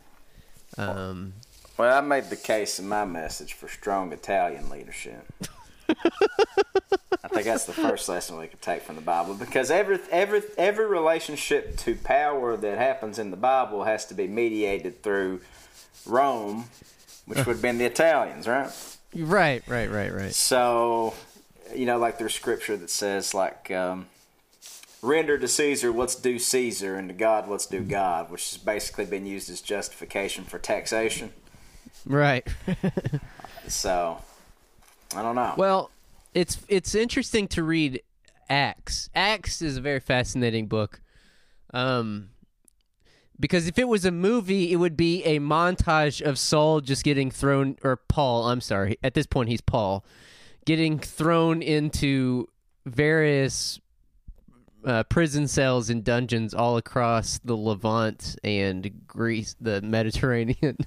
Um 0.77 1.33
Well, 1.77 1.95
I 1.95 2.01
made 2.01 2.25
the 2.25 2.35
case 2.35 2.79
in 2.79 2.87
my 2.87 3.05
message 3.05 3.53
for 3.53 3.67
strong 3.67 4.11
Italian 4.11 4.69
leadership. 4.69 5.31
I 5.89 7.27
think 7.27 7.45
that's 7.45 7.65
the 7.65 7.73
first 7.73 8.09
lesson 8.09 8.37
we 8.37 8.47
could 8.47 8.61
take 8.61 8.81
from 8.81 8.95
the 8.95 9.01
Bible 9.01 9.33
because 9.33 9.69
every 9.71 9.99
every 10.11 10.41
every 10.57 10.85
relationship 10.85 11.77
to 11.77 11.95
power 11.95 12.57
that 12.57 12.77
happens 12.77 13.19
in 13.19 13.31
the 13.31 13.37
Bible 13.37 13.83
has 13.83 14.05
to 14.07 14.13
be 14.13 14.27
mediated 14.27 15.03
through 15.03 15.41
Rome, 16.05 16.65
which 17.25 17.37
would 17.39 17.47
have 17.47 17.61
been 17.61 17.77
the 17.77 17.85
Italians, 17.85 18.47
right? 18.47 18.71
right, 19.15 19.63
right, 19.67 19.89
right, 19.89 20.13
right. 20.13 20.33
So, 20.33 21.13
you 21.75 21.85
know, 21.85 21.97
like 21.97 22.17
there's 22.17 22.33
scripture 22.33 22.77
that 22.77 22.89
says 22.89 23.33
like 23.33 23.69
um, 23.71 24.07
render 25.01 25.37
to 25.37 25.47
Caesar 25.47 25.91
what's 25.91 26.15
due 26.15 26.39
Caesar 26.39 26.95
and 26.95 27.09
to 27.09 27.13
God 27.13 27.47
what's 27.47 27.65
due 27.65 27.83
God, 27.83 28.31
which 28.31 28.51
has 28.51 28.57
basically 28.57 29.05
been 29.05 29.25
used 29.25 29.49
as 29.49 29.61
justification 29.61 30.45
for 30.45 30.59
taxation. 30.59 31.33
Right. 32.05 32.47
So, 33.69 34.17
I 35.15 35.21
don't 35.21 35.35
know. 35.35 35.53
Well, 35.57 35.91
it's 36.33 36.59
it's 36.67 36.95
interesting 36.95 37.47
to 37.49 37.63
read 37.63 38.01
Acts. 38.49 39.09
Acts 39.15 39.61
is 39.61 39.77
a 39.77 39.81
very 39.81 39.99
fascinating 39.99 40.67
book. 40.67 41.01
Um 41.73 42.29
because 43.39 43.67
if 43.67 43.79
it 43.79 43.87
was 43.87 44.03
a 44.03 44.11
movie, 44.11 44.73
it 44.73 44.75
would 44.75 44.97
be 44.97 45.23
a 45.23 45.39
montage 45.39 46.21
of 46.21 46.37
Saul 46.37 46.81
just 46.81 47.05
getting 47.05 47.31
thrown 47.31 47.77
or 47.83 47.95
Paul, 47.95 48.49
I'm 48.49 48.61
sorry. 48.61 48.97
At 49.01 49.13
this 49.13 49.25
point 49.25 49.49
he's 49.49 49.61
Paul, 49.61 50.03
getting 50.65 50.99
thrown 50.99 51.61
into 51.61 52.47
various 52.85 53.79
uh, 54.85 55.03
prison 55.03 55.47
cells 55.47 55.89
and 55.89 56.03
dungeons 56.03 56.53
all 56.53 56.77
across 56.77 57.39
the 57.39 57.55
Levant 57.55 58.37
and 58.43 59.07
Greece, 59.07 59.55
the 59.59 59.81
Mediterranean. 59.81 60.77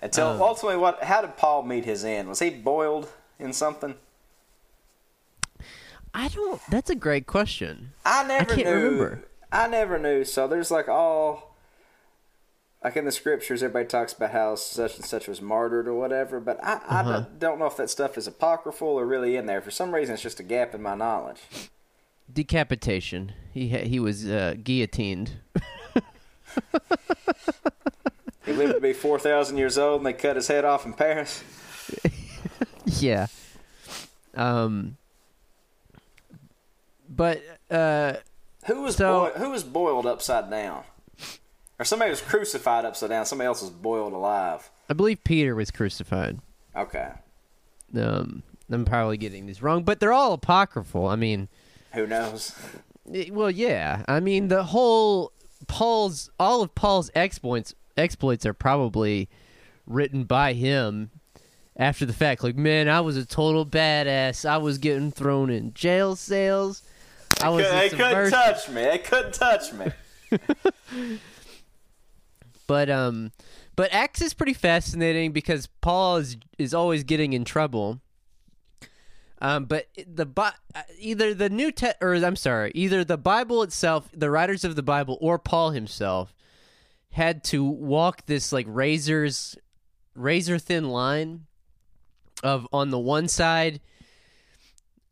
Until 0.00 0.28
um, 0.28 0.42
ultimately, 0.42 0.78
what? 0.78 1.02
How 1.04 1.20
did 1.20 1.36
Paul 1.36 1.62
meet 1.62 1.84
his 1.84 2.04
end? 2.04 2.28
Was 2.28 2.40
he 2.40 2.50
boiled 2.50 3.08
in 3.42 3.52
something? 3.52 3.94
I 6.14 6.28
don't. 6.28 6.60
That's 6.70 6.90
a 6.90 6.94
great 6.94 7.26
question. 7.26 7.92
I 8.04 8.22
never 8.24 8.54
can't 8.54 8.66
knew. 8.66 8.72
remember. 8.74 9.22
I 9.50 9.66
never 9.68 9.98
knew. 9.98 10.24
So 10.24 10.46
there's 10.46 10.70
like 10.70 10.88
all, 10.88 11.54
like 12.84 12.96
in 12.96 13.04
the 13.06 13.12
scriptures, 13.12 13.62
everybody 13.62 13.86
talks 13.86 14.12
about 14.12 14.30
how 14.32 14.54
such 14.56 14.96
and 14.96 15.04
such 15.04 15.26
was 15.28 15.40
martyred 15.40 15.88
or 15.88 15.94
whatever. 15.94 16.38
But 16.40 16.62
I, 16.62 16.72
I 16.86 17.00
Uh-huh. 17.00 17.12
don't- 17.12 17.38
don't 17.38 17.58
know 17.58 17.66
if 17.66 17.76
that 17.78 17.88
stuff 17.90 18.18
is 18.18 18.26
apocryphal 18.26 18.88
or 18.88 19.06
really 19.06 19.36
in 19.36 19.46
there. 19.46 19.60
For 19.62 19.70
some 19.70 19.94
reason, 19.94 20.14
it's 20.14 20.22
just 20.22 20.40
a 20.40 20.42
gap 20.42 20.74
in 20.74 20.82
my 20.82 20.94
knowledge. 20.94 21.40
Decapitation. 22.32 23.32
He 23.52 23.70
ha- 23.70 23.84
he 23.86 23.98
was 24.00 24.28
uh, 24.28 24.54
guillotined. 24.62 25.32
He 28.44 28.52
lived 28.52 28.74
to 28.74 28.80
be 28.80 28.92
four 28.92 29.18
thousand 29.20 29.56
years 29.56 29.78
old, 29.78 30.00
and 30.00 30.06
they 30.06 30.12
cut 30.12 30.34
his 30.36 30.48
head 30.48 30.64
off 30.64 30.84
in 30.84 30.92
Paris. 30.94 31.42
yeah. 33.00 33.26
Um. 34.34 34.96
But 37.08 37.42
uh, 37.70 38.14
Who 38.66 38.82
was 38.82 38.96
So- 38.96 39.30
boi- 39.32 39.38
who 39.38 39.50
was 39.50 39.64
boiled 39.64 40.06
upside 40.06 40.50
down? 40.50 40.84
Or 41.78 41.84
somebody 41.84 42.10
was 42.10 42.20
crucified 42.20 42.84
upside 42.84 43.10
down. 43.10 43.26
Somebody 43.26 43.46
else 43.46 43.60
was 43.60 43.70
boiled 43.70 44.12
alive. 44.12 44.70
I 44.88 44.94
believe 44.94 45.24
Peter 45.24 45.54
was 45.54 45.70
crucified. 45.70 46.38
Okay. 46.76 47.10
Um, 47.96 48.42
I'm 48.70 48.84
probably 48.84 49.16
getting 49.16 49.46
these 49.46 49.62
wrong, 49.62 49.82
but 49.82 49.98
they're 50.00 50.12
all 50.12 50.32
apocryphal. 50.32 51.06
I 51.06 51.16
mean, 51.16 51.48
Who 51.92 52.06
knows? 52.06 52.54
eh, 53.12 53.26
well, 53.30 53.50
yeah. 53.50 54.04
I 54.08 54.20
mean, 54.20 54.48
the 54.48 54.62
whole 54.64 55.32
Paul's 55.66 56.30
all 56.38 56.62
of 56.62 56.74
Paul's 56.74 57.10
exploits 57.14 57.74
exploits 57.96 58.46
are 58.46 58.54
probably 58.54 59.28
written 59.86 60.24
by 60.24 60.52
him 60.54 61.10
after 61.76 62.06
the 62.06 62.12
fact. 62.12 62.42
Like, 62.42 62.56
man, 62.56 62.88
I 62.88 63.00
was 63.00 63.16
a 63.16 63.24
total 63.26 63.64
badass. 63.66 64.48
I 64.48 64.58
was 64.58 64.78
getting 64.78 65.10
thrown 65.10 65.50
in 65.50 65.74
jail 65.74 66.16
cells. 66.16 66.82
I 67.42 67.48
was 67.48 67.68
they 67.68 67.88
couldn't 67.88 68.30
touch 68.30 68.68
me. 68.68 68.82
They 68.82 68.98
couldn't 68.98 69.34
touch 69.34 69.72
me. 69.72 71.18
But 72.66 72.88
um, 72.88 73.32
but 73.76 73.92
Acts 73.92 74.22
is 74.22 74.32
pretty 74.32 74.54
fascinating 74.54 75.32
because 75.32 75.66
Paul 75.66 76.16
is 76.16 76.38
is 76.58 76.72
always 76.72 77.04
getting 77.04 77.34
in 77.34 77.44
trouble. 77.44 78.00
Um, 79.40 79.64
but 79.64 79.88
the 80.06 80.24
Bi- 80.24 80.54
uh, 80.74 80.82
either 80.98 81.34
the 81.34 81.50
New 81.50 81.72
Te- 81.72 81.92
or 82.00 82.14
I'm 82.14 82.36
sorry, 82.36 82.72
either 82.74 83.04
the 83.04 83.18
Bible 83.18 83.62
itself, 83.62 84.08
the 84.14 84.30
writers 84.30 84.64
of 84.64 84.76
the 84.76 84.82
Bible, 84.82 85.18
or 85.20 85.38
Paul 85.38 85.72
himself 85.72 86.34
had 87.10 87.44
to 87.44 87.62
walk 87.62 88.24
this 88.26 88.52
like 88.52 88.66
razor's 88.68 89.56
razor 90.14 90.58
thin 90.58 90.88
line 90.88 91.46
of 92.42 92.66
on 92.72 92.90
the 92.90 92.98
one 92.98 93.28
side, 93.28 93.80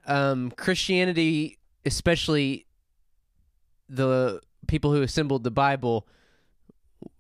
um, 0.06 0.50
Christianity, 0.52 1.58
especially 1.84 2.66
the 3.88 4.40
people 4.66 4.92
who 4.92 5.02
assembled 5.02 5.44
the 5.44 5.50
Bible, 5.50 6.06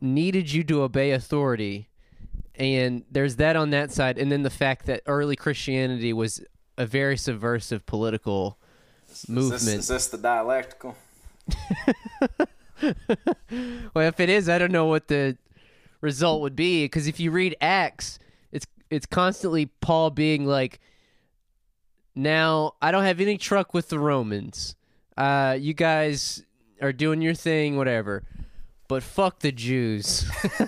needed 0.00 0.52
you 0.52 0.64
to 0.64 0.82
obey 0.82 1.12
authority. 1.12 1.88
And 2.54 3.04
there's 3.10 3.36
that 3.36 3.56
on 3.56 3.70
that 3.70 3.92
side. 3.92 4.18
And 4.18 4.30
then 4.30 4.42
the 4.42 4.50
fact 4.50 4.86
that 4.86 5.02
early 5.06 5.36
christianity 5.36 6.12
was 6.12 6.44
a 6.76 6.84
very 6.84 7.16
subversive 7.16 7.86
political 7.86 8.58
movement 9.28 9.54
Is 9.54 9.66
this, 9.66 9.74
is 9.74 9.88
this 9.88 10.06
the 10.08 10.18
dialectical? 10.18 10.96
well 13.94 14.06
if 14.06 14.20
it 14.20 14.28
is 14.28 14.48
i 14.48 14.56
don't 14.56 14.70
know 14.70 14.86
what 14.86 15.08
the 15.08 15.36
result 16.00 16.40
would 16.42 16.56
be. 16.56 16.84
Because 16.84 17.06
if 17.06 17.20
you 17.20 17.30
read 17.30 17.56
acts 17.60 18.18
it's 18.90 19.06
constantly 19.06 19.66
paul 19.66 20.10
being 20.10 20.44
like 20.44 20.80
now 22.14 22.74
i 22.82 22.90
don't 22.90 23.04
have 23.04 23.20
any 23.20 23.38
truck 23.38 23.72
with 23.72 23.88
the 23.88 23.98
romans 23.98 24.74
uh 25.16 25.56
you 25.58 25.72
guys 25.72 26.44
are 26.82 26.92
doing 26.92 27.22
your 27.22 27.34
thing 27.34 27.76
whatever 27.76 28.22
but 28.88 29.02
fuck 29.02 29.40
the 29.40 29.52
jews 29.52 30.30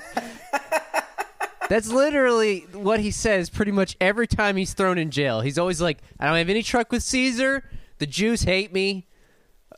That's 1.72 1.88
literally 1.88 2.66
what 2.74 3.00
he 3.00 3.10
says 3.10 3.48
pretty 3.48 3.72
much 3.72 3.96
every 3.98 4.26
time 4.26 4.58
he's 4.58 4.74
thrown 4.74 4.98
in 4.98 5.10
jail. 5.10 5.40
He's 5.40 5.56
always 5.56 5.80
like, 5.80 6.02
I 6.20 6.26
don't 6.26 6.36
have 6.36 6.50
any 6.50 6.62
truck 6.62 6.92
with 6.92 7.02
Caesar. 7.02 7.64
The 7.96 8.06
Jews 8.06 8.42
hate 8.42 8.74
me. 8.74 9.08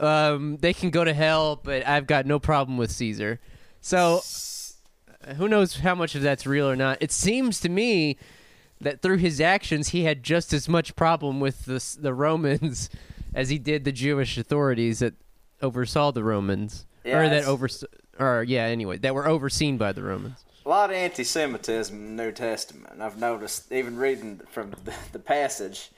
Um, 0.00 0.56
they 0.56 0.72
can 0.72 0.90
go 0.90 1.04
to 1.04 1.14
hell, 1.14 1.54
but 1.54 1.86
I've 1.86 2.08
got 2.08 2.26
no 2.26 2.40
problem 2.40 2.78
with 2.78 2.90
Caesar. 2.90 3.38
So 3.80 4.22
who 5.36 5.48
knows 5.48 5.76
how 5.78 5.94
much 5.94 6.14
of 6.14 6.22
that's 6.22 6.46
real 6.46 6.68
or 6.68 6.76
not. 6.76 6.98
It 7.00 7.12
seems 7.12 7.60
to 7.60 7.68
me 7.68 8.16
that 8.80 9.02
through 9.02 9.18
his 9.18 9.40
actions, 9.40 9.88
he 9.88 10.04
had 10.04 10.22
just 10.22 10.52
as 10.52 10.68
much 10.68 10.96
problem 10.96 11.40
with 11.40 11.64
the, 11.64 11.96
the 12.00 12.14
Romans 12.14 12.90
as 13.34 13.48
he 13.48 13.58
did 13.58 13.84
the 13.84 13.92
Jewish 13.92 14.38
authorities 14.38 15.00
that 15.00 15.14
oversaw 15.62 16.12
the 16.12 16.24
Romans. 16.24 16.86
Yeah, 17.04 17.18
or 17.18 17.28
that 17.28 17.44
over, 17.44 17.68
or 18.18 18.44
yeah, 18.44 18.62
anyway, 18.64 18.96
that 18.98 19.14
were 19.14 19.28
overseen 19.28 19.76
by 19.76 19.92
the 19.92 20.02
Romans. 20.02 20.42
A 20.64 20.68
lot 20.68 20.88
of 20.88 20.96
anti-Semitism 20.96 21.94
in 21.94 22.16
the 22.16 22.22
New 22.22 22.32
Testament. 22.32 23.02
I've 23.02 23.18
noticed, 23.18 23.70
even 23.70 23.96
reading 23.98 24.40
from 24.50 24.70
the, 24.84 24.94
the 25.12 25.18
passage, 25.18 25.90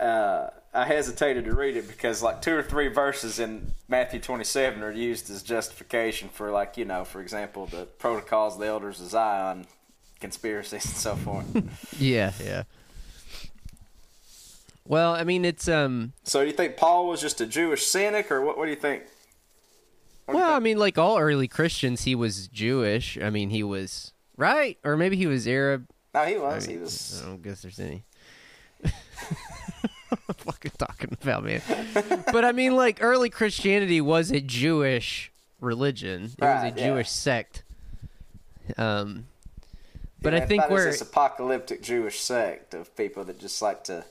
uh, 0.00 0.48
I 0.72 0.84
hesitated 0.84 1.44
to 1.46 1.54
read 1.54 1.76
it 1.76 1.88
because 1.88 2.22
like 2.22 2.42
two 2.42 2.54
or 2.54 2.62
three 2.62 2.88
verses 2.88 3.40
in 3.40 3.72
Matthew 3.88 4.20
27 4.20 4.82
are 4.82 4.92
used 4.92 5.28
as 5.30 5.42
justification 5.42 6.28
for 6.28 6.50
like 6.50 6.76
you 6.76 6.84
know, 6.84 7.04
for 7.04 7.20
example, 7.20 7.66
the 7.66 7.86
protocols 7.98 8.54
of 8.54 8.60
the 8.60 8.66
elders 8.66 9.00
of 9.00 9.08
Zion, 9.08 9.66
conspiracies 10.20 10.84
and 10.84 10.94
so 10.94 11.16
forth. 11.16 11.46
Yeah, 11.98 12.32
yeah. 12.42 12.62
Well, 14.86 15.12
I 15.14 15.24
mean, 15.24 15.44
it's 15.44 15.68
um. 15.68 16.12
so, 16.24 16.40
do 16.40 16.46
you 16.46 16.52
think 16.52 16.76
Paul 16.76 17.06
was 17.06 17.20
just 17.20 17.40
a 17.40 17.46
Jewish 17.46 17.86
cynic, 17.86 18.30
or 18.30 18.40
what? 18.40 18.56
What 18.58 18.64
do 18.64 18.70
you 18.70 18.76
think? 18.76 19.04
What 20.26 20.34
do 20.34 20.38
you 20.38 20.44
Well, 20.44 20.54
I 20.54 20.58
mean, 20.58 20.78
like 20.78 20.98
all 20.98 21.18
early 21.18 21.46
Christians, 21.46 22.02
he 22.02 22.14
was 22.14 22.48
Jewish. 22.48 23.18
I 23.18 23.30
mean, 23.30 23.50
he 23.50 23.62
was 23.62 24.12
right, 24.36 24.78
or 24.84 24.96
maybe 24.96 25.16
he 25.16 25.26
was 25.26 25.46
Arab. 25.46 25.86
no, 26.14 26.24
he 26.24 26.36
I, 26.36 26.38
was. 26.38 26.66
mean, 26.66 26.76
he 26.76 26.82
was. 26.82 27.22
I 27.22 27.28
don't 27.28 27.42
guess 27.42 27.62
there's 27.62 27.78
any. 27.78 28.04
fucking 30.36 30.72
talking 30.78 31.16
about, 31.20 31.44
man. 31.44 31.62
but 32.32 32.44
I 32.44 32.52
mean, 32.52 32.74
like 32.76 32.98
early 33.00 33.30
Christianity 33.30 34.00
was 34.00 34.30
a 34.30 34.40
Jewish 34.40 35.30
religion. 35.60 36.24
It 36.38 36.40
was 36.40 36.64
a 36.64 36.74
yeah. 36.76 36.86
Jewish 36.88 37.10
sect. 37.10 37.62
Um, 38.76 39.26
but 40.22 40.32
Yeah, 40.32 40.40
I 40.40 40.46
think 40.46 40.62
thought 40.62 40.70
it 40.70 40.74
was 40.74 40.84
we're 40.84 40.90
this 40.90 41.00
apocalyptic 41.00 41.82
Jewish 41.82 42.20
sect 42.20 42.74
of 42.74 42.94
people 42.96 43.24
that 43.24 43.38
just 43.40 43.62
like 43.62 43.84
to 43.84 44.04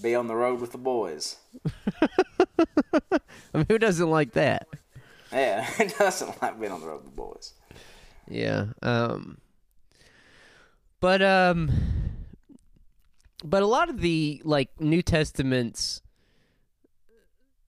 be 0.00 0.14
on 0.14 0.26
the 0.26 0.34
road 0.34 0.60
with 0.60 0.72
the 0.72 0.78
boys. 0.78 1.36
I 2.58 3.20
mean, 3.54 3.66
who 3.68 3.78
doesn't 3.78 4.10
like 4.10 4.32
that? 4.32 4.66
Yeah, 5.32 5.68
it 5.78 5.96
doesn't 5.98 6.40
like 6.42 6.58
being 6.58 6.72
on 6.72 6.80
the 6.80 6.86
road 6.86 7.04
with 7.04 7.14
the 7.14 7.16
boys. 7.16 7.52
Yeah. 8.28 8.66
Um 8.82 9.38
but 11.00 11.22
um 11.22 11.70
but 13.42 13.62
a 13.62 13.66
lot 13.66 13.88
of 13.88 14.00
the 14.00 14.40
like 14.44 14.80
New 14.80 15.02
Testament's 15.02 16.02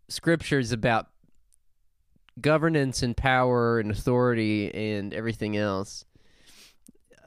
scriptures 0.09 0.73
about 0.73 1.09
governance 2.41 3.03
and 3.03 3.17
power 3.17 3.79
and 3.79 3.91
authority 3.91 4.73
and 4.75 5.15
everything 5.15 5.57
else 5.57 6.05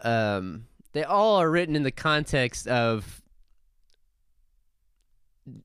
um 0.04 0.66
they 0.92 1.04
all 1.04 1.38
are 1.38 1.50
written 1.50 1.76
in 1.76 1.84
the 1.84 1.92
context 1.92 2.68
of 2.68 3.22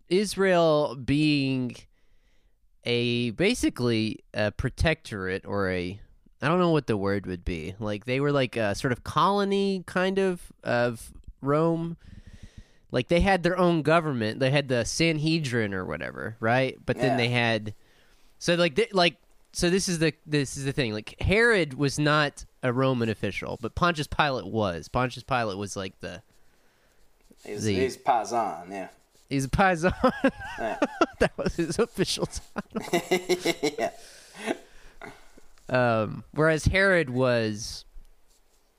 Israel 0.08 0.96
being 0.96 1.74
a 2.84 3.30
basically 3.30 4.20
a 4.34 4.50
protectorate 4.50 5.46
or 5.46 5.70
a 5.70 6.00
I 6.40 6.48
don't 6.48 6.58
know 6.58 6.70
what 6.70 6.88
the 6.88 6.96
word 6.96 7.26
would 7.26 7.44
be. 7.44 7.74
Like 7.78 8.04
they 8.04 8.18
were 8.18 8.32
like 8.32 8.56
a 8.56 8.74
sort 8.74 8.92
of 8.92 9.04
colony 9.04 9.84
kind 9.86 10.18
of 10.18 10.52
of 10.64 11.12
Rome. 11.40 11.96
Like 12.92 13.08
they 13.08 13.20
had 13.20 13.42
their 13.42 13.58
own 13.58 13.82
government. 13.82 14.38
They 14.38 14.50
had 14.50 14.68
the 14.68 14.84
Sanhedrin 14.84 15.74
or 15.74 15.84
whatever, 15.84 16.36
right? 16.38 16.78
But 16.84 16.98
then 16.98 17.16
they 17.16 17.28
had 17.28 17.74
so 18.38 18.54
like 18.54 18.74
they, 18.76 18.88
like 18.92 19.16
so 19.52 19.68
this 19.70 19.88
is 19.88 19.98
the 19.98 20.12
this 20.26 20.56
is 20.56 20.64
the 20.64 20.72
thing. 20.72 20.92
Like 20.92 21.16
Herod 21.20 21.74
was 21.74 21.98
not 21.98 22.44
a 22.62 22.72
Roman 22.72 23.08
official, 23.08 23.58
but 23.60 23.74
Pontius 23.74 24.06
Pilate 24.06 24.46
was. 24.46 24.86
Pontius 24.88 25.24
Pilate 25.24 25.56
was 25.58 25.74
like 25.74 25.98
the 26.00 26.22
He's, 27.44 27.64
The- 27.64 27.74
he's 27.74 27.96
Paisan, 27.96 28.70
yeah. 28.70 28.88
he's 29.28 29.46
a 29.46 29.48
paisan. 29.48 29.92
Yeah. 30.58 30.78
that 31.18 31.36
was 31.36 31.56
his 31.56 31.78
official 31.78 32.26
title. 32.26 33.00
yeah. 33.78 33.90
Um, 35.68 36.24
whereas 36.32 36.66
Herod 36.66 37.10
was 37.10 37.84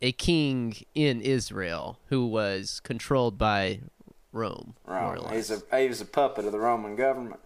a 0.02 0.12
king 0.12 0.76
in 0.96 1.22
Israel 1.22 1.98
who 2.10 2.26
was 2.28 2.80
controlled 2.82 3.38
by 3.38 3.80
Rome. 4.34 4.74
less. 4.88 5.32
He's 5.32 5.52
a 5.52 5.78
he 5.80 5.88
was 5.88 6.02
a 6.02 6.06
puppet 6.06 6.44
of 6.46 6.52
the 6.52 6.60
Roman 6.60 6.96
government. 6.98 7.40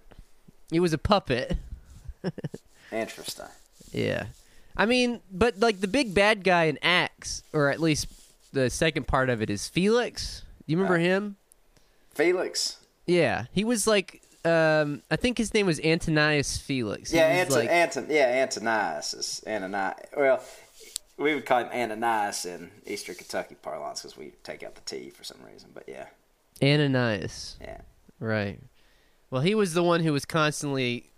He 0.72 0.80
was 0.80 0.94
a 0.94 0.98
puppet. 0.98 1.58
Interesting. 2.92 3.46
Yeah. 3.92 4.26
I 4.76 4.86
mean, 4.86 5.22
but 5.32 5.60
like 5.60 5.82
the 5.82 5.88
big 5.88 6.14
bad 6.14 6.44
guy 6.44 6.66
in 6.66 6.78
Acts, 6.82 7.44
or 7.54 7.70
at 7.70 7.80
least 7.80 8.08
the 8.54 8.70
second 8.70 9.08
part 9.08 9.30
of 9.30 9.42
it 9.42 9.50
is 9.50 9.68
Felix. 9.68 10.44
You 10.66 10.78
remember 10.78 10.96
Right. 10.96 11.04
him? 11.04 11.36
Felix. 12.14 12.78
Yeah. 13.06 13.46
He 13.52 13.64
was 13.64 13.88
like 13.88 14.22
um 14.46 15.02
I 15.12 15.16
think 15.16 15.38
his 15.38 15.54
name 15.54 15.66
was 15.66 15.80
Antonius 15.82 16.58
Felix. 16.58 17.12
He 17.12 17.18
Yeah, 17.18 17.30
was, 17.30 17.38
Anton, 17.56 17.60
like- 17.60 17.70
Anton, 17.70 18.08
yeah, 18.10 18.28
Antonius 18.44 19.14
is 19.14 19.44
Ananias. 19.48 20.00
Well, 20.16 20.44
we 21.18 21.34
would 21.34 21.46
call 21.46 21.60
him 21.66 21.70
Ananias 21.74 22.46
in 22.46 22.70
Eastern 22.86 23.16
Kentucky 23.16 23.56
parlance 23.62 24.02
because 24.04 24.16
we 24.18 24.34
take 24.44 24.64
out 24.64 24.76
the 24.76 24.82
T 24.82 25.10
for 25.10 25.24
some 25.24 25.38
reason. 25.52 25.70
But 25.74 25.86
yeah, 25.88 26.06
Ananias. 26.62 27.58
yeah. 27.62 27.82
Right. 28.20 28.60
Well, 29.30 29.42
he 29.42 29.54
was 29.56 29.74
the 29.74 29.84
one 29.84 30.02
who 30.02 30.14
was 30.14 30.26
constantly 30.26 31.10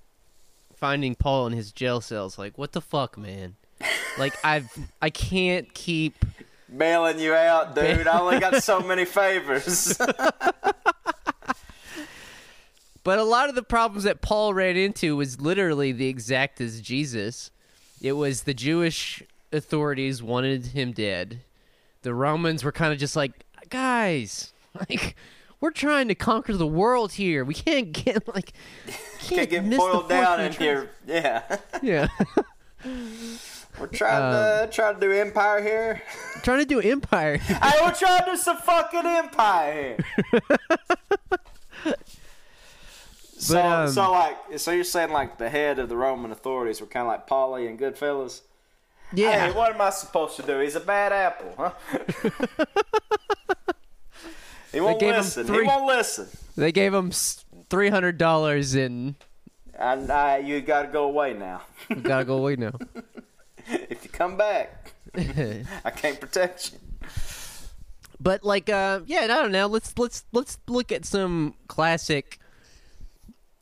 finding 0.76 1.16
Paul 1.16 1.48
in 1.48 1.54
his 1.54 1.72
jail 1.72 2.02
cells. 2.02 2.38
Like, 2.38 2.58
what 2.58 2.72
the 2.72 2.82
fuck, 2.82 3.18
man? 3.18 3.56
like, 4.18 4.34
I've 4.44 4.70
I 5.02 5.10
can't 5.10 5.74
keep. 5.74 6.26
Bailing 6.76 7.20
you 7.20 7.34
out, 7.34 7.74
dude. 7.76 8.08
I 8.08 8.20
only 8.20 8.40
got 8.40 8.64
so 8.64 8.80
many 8.80 9.06
favors. 9.20 9.98
But 13.04 13.18
a 13.18 13.24
lot 13.24 13.50
of 13.50 13.56
the 13.56 13.64
problems 13.64 14.04
that 14.04 14.22
Paul 14.22 14.54
ran 14.54 14.76
into 14.76 15.16
was 15.16 15.40
literally 15.40 15.92
the 15.92 16.08
exact 16.08 16.60
as 16.62 16.82
Jesus. 16.82 17.50
It 18.02 18.12
was 18.14 18.44
the 18.44 18.54
Jewish 18.54 19.24
authorities 19.52 20.22
wanted 20.22 20.68
him 20.68 20.92
dead. 20.92 21.40
The 22.04 22.14
Romans 22.14 22.64
were 22.64 22.72
kind 22.74 22.94
of 22.94 23.00
just 23.00 23.16
like, 23.16 23.32
guys, 23.70 24.54
like. 24.90 25.16
We're 25.62 25.72
trying 25.72 26.08
to 26.08 26.16
conquer 26.16 26.54
the 26.54 26.66
world 26.66 27.12
here. 27.12 27.44
We 27.44 27.54
can't 27.54 27.92
get 27.92 28.26
like 28.34 28.54
Can't 29.20 29.50
get 29.50 29.66
miss 29.66 29.78
the 29.78 29.92
boiled 29.92 30.08
down 30.08 30.40
in 30.40 30.54
here. 30.54 30.90
Yeah, 31.06 31.58
Yeah, 31.84 32.08
we're 33.78 33.88
trying 33.92 34.32
to 34.32 34.70
trying 34.72 34.96
to 34.96 35.02
do 35.02 35.12
empire 35.12 35.62
here. 35.62 36.02
trying 36.44 36.60
to 36.60 36.66
do 36.66 36.80
empire. 36.80 37.36
hey, 37.36 37.72
we're 37.82 37.94
trying 37.94 38.24
to 38.24 38.32
do 38.32 38.38
some 38.38 38.56
fucking 38.56 39.06
empire 39.06 39.98
here. 41.84 41.96
So, 43.40 43.62
um, 43.62 43.90
so 43.90 44.12
like, 44.12 44.60
so 44.60 44.72
you're 44.72 44.84
saying 44.84 45.12
like 45.12 45.38
the 45.38 45.50
head 45.50 45.80
of 45.80 45.88
the 45.90 45.96
Roman 45.96 46.32
authorities 46.32 46.82
were 46.82 46.88
kind 46.88 47.04
of 47.04 47.08
like 47.08 47.28
Paulie 47.28 47.68
and 47.68 47.80
Goodfellas? 47.80 48.42
Yeah. 49.14 49.48
Hey, 49.48 49.52
what 49.54 49.74
am 49.74 49.82
I 49.82 49.90
supposed 49.90 50.36
to 50.38 50.44
do? 50.44 50.60
He's 50.60 50.76
a 50.76 50.82
bad 50.82 51.12
apple, 51.12 51.54
huh? 51.58 51.72
He 54.72 54.82
won't 54.82 55.00
gave 55.00 55.16
him 55.16 55.22
listen. 55.22 55.54
He 55.54 55.62
won't 55.62 55.86
listen. 55.86 56.28
They 56.56 56.72
gave 56.72 56.94
him 56.94 57.12
three 57.70 57.90
hundred 57.90 58.18
dollars 58.18 58.76
in. 58.76 59.16
And 59.76 60.12
uh, 60.12 60.40
you 60.44 60.60
got 60.62 60.82
to 60.84 60.88
go 60.90 61.06
away 61.06 61.34
now. 61.34 61.62
We 61.90 61.96
gotta 61.96 62.26
go 62.26 62.38
away 62.38 62.58
now. 62.58 62.74
if 63.68 64.04
you 64.04 64.10
come 64.10 64.36
back, 64.36 64.94
I 65.16 65.92
can't 65.96 66.20
protect 66.20 66.74
you. 66.74 66.80
But 68.20 68.44
like, 68.44 68.70
uh, 68.70 69.02
yeah, 69.06 69.22
I 69.22 69.28
don't 69.28 69.52
know. 69.52 69.68
Let's 69.68 69.98
let's 69.98 70.26
let's 70.34 70.58
look 70.68 70.92
at 70.92 71.06
some 71.06 71.56
classic, 71.68 72.40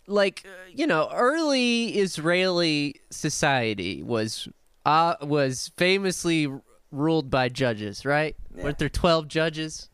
like 0.07 0.43
uh, 0.45 0.69
you 0.73 0.87
know, 0.87 1.09
early 1.13 1.89
Israeli 1.97 2.99
society 3.11 4.01
was 4.01 4.47
uh 4.85 5.15
was 5.21 5.71
famously 5.77 6.51
ruled 6.91 7.29
by 7.29 7.49
judges, 7.49 8.03
right? 8.05 8.35
Yeah. 8.55 8.63
Weren't 8.63 8.79
there 8.79 8.89
twelve 8.89 9.27
judges? 9.27 9.89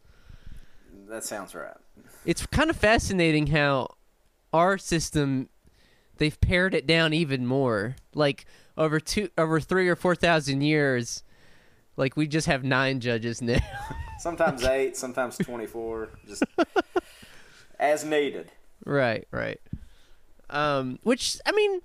That 1.14 1.24
sounds 1.24 1.54
right. 1.54 1.78
It's 2.26 2.44
kind 2.48 2.72
of 2.72 2.76
fascinating 2.76 3.46
how 3.48 3.96
our 4.52 4.80
system 4.80 5.48
they've 6.18 6.42
pared 6.42 6.74
it 6.74 6.88
down 6.88 7.14
even 7.14 7.46
more. 7.46 7.98
Like 8.16 8.48
over 8.76 9.00
two 9.00 9.30
over 9.38 9.60
three 9.60 9.88
or 9.88 9.96
four 9.96 10.16
thousand 10.16 10.62
years, 10.62 11.22
like 11.98 12.18
we 12.18 12.26
just 12.26 12.48
have 12.48 12.64
nine 12.64 13.00
judges 13.00 13.44
now. 13.44 13.60
Sometimes 14.20 14.64
eight, 14.64 14.98
sometimes 14.98 15.38
twenty-four, 15.38 16.10
just 16.28 16.42
as 17.80 18.04
needed. 18.04 18.52
Right, 18.84 19.28
right. 19.30 19.62
Um, 20.50 20.98
which 21.04 21.38
I 21.46 21.52
mean, 21.52 21.82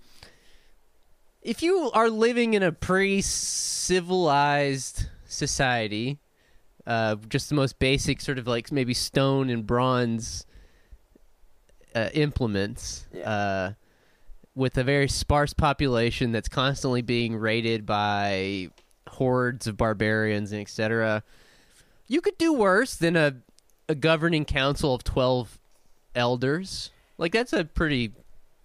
if 1.42 1.62
you 1.62 1.90
are 1.92 2.08
living 2.08 2.54
in 2.54 2.62
a 2.62 2.72
pre-civilized 2.72 5.04
society, 5.26 6.18
uh, 6.88 7.14
just 7.28 7.48
the 7.50 7.54
most 7.54 7.78
basic 7.78 8.20
sort 8.20 8.38
of 8.38 8.46
like 8.48 8.72
maybe 8.72 8.94
stone 8.94 9.48
and 9.50 9.64
bronze 9.66 10.44
uh, 11.94 12.08
implements, 12.14 13.06
Yeah. 13.12 13.30
uh, 13.30 13.72
with 14.54 14.76
a 14.76 14.82
very 14.84 15.08
sparse 15.08 15.52
population 15.54 16.32
that's 16.32 16.48
constantly 16.48 17.02
being 17.02 17.36
raided 17.36 17.86
by 17.86 18.70
hordes 19.08 19.66
of 19.66 19.76
barbarians 19.76 20.50
and 20.52 20.60
etc. 20.60 21.22
You 22.08 22.20
could 22.20 22.36
do 22.38 22.52
worse 22.52 22.94
than 22.96 23.16
a 23.16 23.36
a 23.90 23.94
governing 23.94 24.44
council 24.44 24.94
of 24.94 25.04
twelve 25.04 25.58
elders. 26.14 26.90
Like 27.18 27.32
that's 27.32 27.52
a 27.52 27.64
pretty 27.64 28.12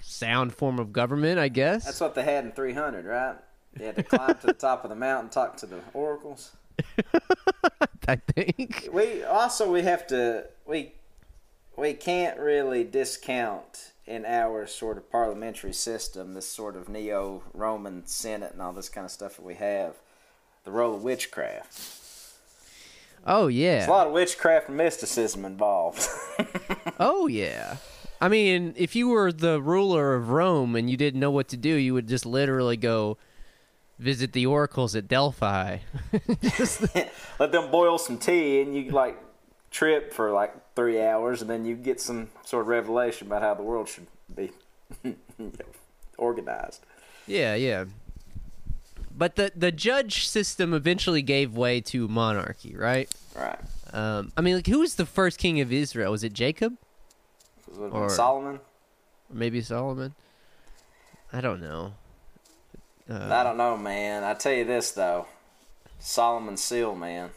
sound 0.01 0.53
form 0.53 0.79
of 0.79 0.91
government, 0.91 1.39
I 1.39 1.47
guess. 1.49 1.85
That's 1.85 1.99
what 2.01 2.13
they 2.15 2.23
had 2.23 2.43
in 2.43 2.51
300, 2.51 3.05
right? 3.05 3.35
They 3.73 3.85
had 3.85 3.95
to 3.95 4.03
climb 4.03 4.35
to 4.35 4.47
the 4.47 4.53
top 4.53 4.83
of 4.83 4.89
the 4.89 4.95
mountain, 4.97 5.29
talk 5.29 5.55
to 5.57 5.65
the 5.65 5.79
oracles. 5.93 6.51
I 8.07 8.15
think. 8.15 8.89
We 8.91 9.23
also 9.23 9.71
we 9.71 9.83
have 9.83 10.05
to 10.07 10.45
we 10.65 10.93
we 11.77 11.93
can't 11.93 12.39
really 12.39 12.83
discount 12.83 13.91
in 14.05 14.25
our 14.25 14.67
sort 14.67 14.97
of 14.97 15.09
parliamentary 15.09 15.73
system 15.73 16.33
this 16.33 16.47
sort 16.47 16.75
of 16.75 16.89
neo-Roman 16.89 18.05
Senate 18.05 18.51
and 18.51 18.61
all 18.61 18.73
this 18.73 18.89
kind 18.89 19.05
of 19.05 19.11
stuff 19.11 19.37
that 19.37 19.45
we 19.45 19.55
have 19.55 19.95
the 20.65 20.71
role 20.71 20.95
of 20.95 21.03
witchcraft. 21.03 21.99
Oh 23.25 23.47
yeah, 23.47 23.77
There's 23.77 23.87
a 23.87 23.91
lot 23.91 24.07
of 24.07 24.13
witchcraft 24.13 24.67
and 24.67 24.77
mysticism 24.77 25.45
involved. 25.45 26.07
Oh 26.99 27.27
yeah. 27.27 27.77
I 28.21 28.29
mean, 28.29 28.73
if 28.77 28.95
you 28.95 29.09
were 29.09 29.31
the 29.31 29.61
ruler 29.61 30.13
of 30.15 30.29
Rome 30.29 30.75
and 30.75 30.89
you 30.89 30.95
didn't 30.95 31.19
know 31.19 31.31
what 31.31 31.49
to 31.49 31.57
do, 31.57 31.73
you 31.73 31.93
would 31.93 32.07
just 32.07 32.25
literally 32.25 32.77
go 32.77 33.17
visit 34.03 34.33
the 34.33 34.45
oracles 34.45 34.95
at 34.95 35.07
Delphi. 35.07 35.77
Let 37.39 37.51
them 37.51 37.71
boil 37.71 37.97
some 37.97 38.17
tea 38.17 38.61
and 38.61 38.75
you 38.75 38.91
like 38.91 39.17
trip 39.71 40.13
for 40.13 40.31
like 40.31 40.53
three 40.75 41.01
hours 41.01 41.41
and 41.41 41.49
then 41.49 41.65
you 41.65 41.75
get 41.75 41.99
some 41.99 42.29
sort 42.45 42.61
of 42.61 42.67
revelation 42.67 43.27
about 43.27 43.41
how 43.41 43.53
the 43.55 43.63
world 43.63 43.87
should 43.89 44.05
be 44.35 44.51
organized. 46.17 46.85
yeah, 47.27 47.55
yeah. 47.55 47.85
But 49.15 49.35
the 49.35 49.51
the 49.55 49.71
judge 49.71 50.27
system 50.27 50.73
eventually 50.73 51.21
gave 51.21 51.55
way 51.55 51.81
to 51.81 52.07
monarchy, 52.07 52.75
right? 52.75 53.09
Right. 53.35 53.59
Um, 53.93 54.31
I 54.35 54.41
mean, 54.41 54.55
like, 54.55 54.65
who 54.67 54.79
was 54.79 54.95
the 54.95 55.05
first 55.05 55.37
king 55.37 55.61
of 55.61 55.71
Israel? 55.71 56.11
Was 56.11 56.23
it 56.23 56.33
Jacob 56.33 56.77
Was 57.67 57.77
it 57.77 57.93
Or- 57.95 58.09
Solomon? 58.09 58.55
or 58.55 58.61
maybe 59.35 59.61
Solomon? 59.61 60.15
I 61.31 61.41
don't 61.41 61.61
know. 61.61 61.93
Uh, 63.09 63.29
I 63.31 63.43
don't 63.43 63.57
know, 63.57 63.77
man. 63.77 64.23
I 64.23 64.33
tell 64.33 64.53
you 64.53 64.65
this 64.65 64.91
though, 64.91 65.27
Solomon 65.99 66.57
Seal, 66.57 66.95
man. 66.95 67.29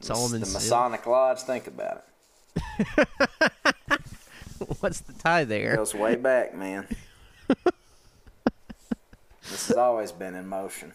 Solomon 0.00 0.40
the 0.40 0.46
Seal? 0.46 0.54
Masonic 0.60 1.06
Lodge. 1.06 1.40
Think 1.40 1.66
about 1.66 2.04
it. 2.56 3.08
What's 4.80 5.00
the 5.00 5.12
tie 5.14 5.44
there? 5.44 5.74
It 5.74 5.76
goes 5.76 5.94
way 5.94 6.16
back, 6.16 6.54
man. 6.54 6.86
this 9.48 9.68
has 9.68 9.76
always 9.76 10.12
been 10.12 10.34
in 10.34 10.46
motion. 10.46 10.92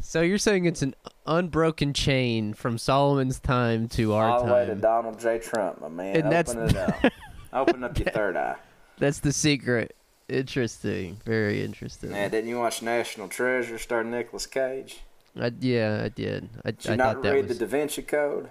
So 0.00 0.20
you're 0.22 0.38
saying 0.38 0.64
it's 0.66 0.82
an 0.82 0.94
unbroken 1.26 1.92
chain 1.92 2.54
from 2.54 2.78
Solomon's 2.78 3.40
time 3.40 3.88
to 3.90 4.14
our 4.14 4.30
All 4.30 4.46
the 4.46 4.52
way 4.52 4.66
to. 4.66 4.74
Donald 4.76 5.18
J. 5.20 5.38
Trump, 5.38 5.80
my 5.80 5.88
man. 5.88 6.16
And 6.16 6.32
that's- 6.32 6.54
it 6.54 6.76
up. 6.76 7.12
Open 7.52 7.84
up 7.84 7.98
your 7.98 8.08
third 8.10 8.36
eye. 8.36 8.56
That's 8.98 9.20
the 9.20 9.32
secret. 9.32 9.96
Interesting. 10.28 11.20
Very 11.24 11.62
interesting. 11.62 12.10
Man, 12.10 12.30
didn't 12.30 12.48
you 12.48 12.58
watch 12.58 12.82
National 12.82 13.28
Treasure 13.28 13.78
starring 13.78 14.10
Nicolas 14.10 14.46
Cage? 14.46 15.00
I, 15.40 15.52
yeah, 15.60 16.02
I 16.04 16.08
did. 16.08 16.48
I, 16.64 16.70
Did 16.70 16.84
you 16.84 16.92
I 16.92 16.96
not 16.96 17.22
read 17.22 17.46
was 17.48 17.58
the 17.58 17.66
Da 17.66 17.70
Vinci 17.70 18.02
Code? 18.02 18.48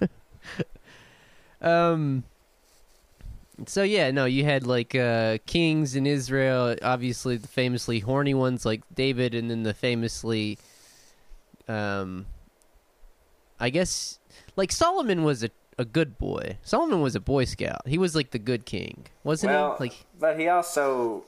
um. 1.62 2.24
So 3.66 3.82
yeah, 3.82 4.10
no, 4.10 4.24
you 4.24 4.44
had 4.44 4.66
like 4.66 4.94
uh, 4.94 5.38
kings 5.46 5.94
in 5.94 6.06
Israel. 6.06 6.76
Obviously, 6.82 7.36
the 7.36 7.48
famously 7.48 8.00
horny 8.00 8.34
ones 8.34 8.66
like 8.66 8.82
David, 8.94 9.34
and 9.34 9.50
then 9.50 9.62
the 9.62 9.74
famously, 9.74 10.58
um, 11.68 12.26
I 13.58 13.70
guess, 13.70 14.18
like 14.56 14.72
Solomon 14.72 15.22
was 15.22 15.44
a 15.44 15.50
a 15.78 15.84
good 15.84 16.18
boy. 16.18 16.58
Solomon 16.62 17.00
was 17.00 17.14
a 17.14 17.20
boy 17.20 17.44
scout. 17.44 17.82
He 17.86 17.98
was 17.98 18.14
like 18.14 18.30
the 18.30 18.38
good 18.38 18.66
king, 18.66 19.06
wasn't 19.24 19.52
well, 19.52 19.76
he? 19.76 19.84
Like 19.84 20.04
but 20.18 20.38
he 20.38 20.48
also 20.48 21.24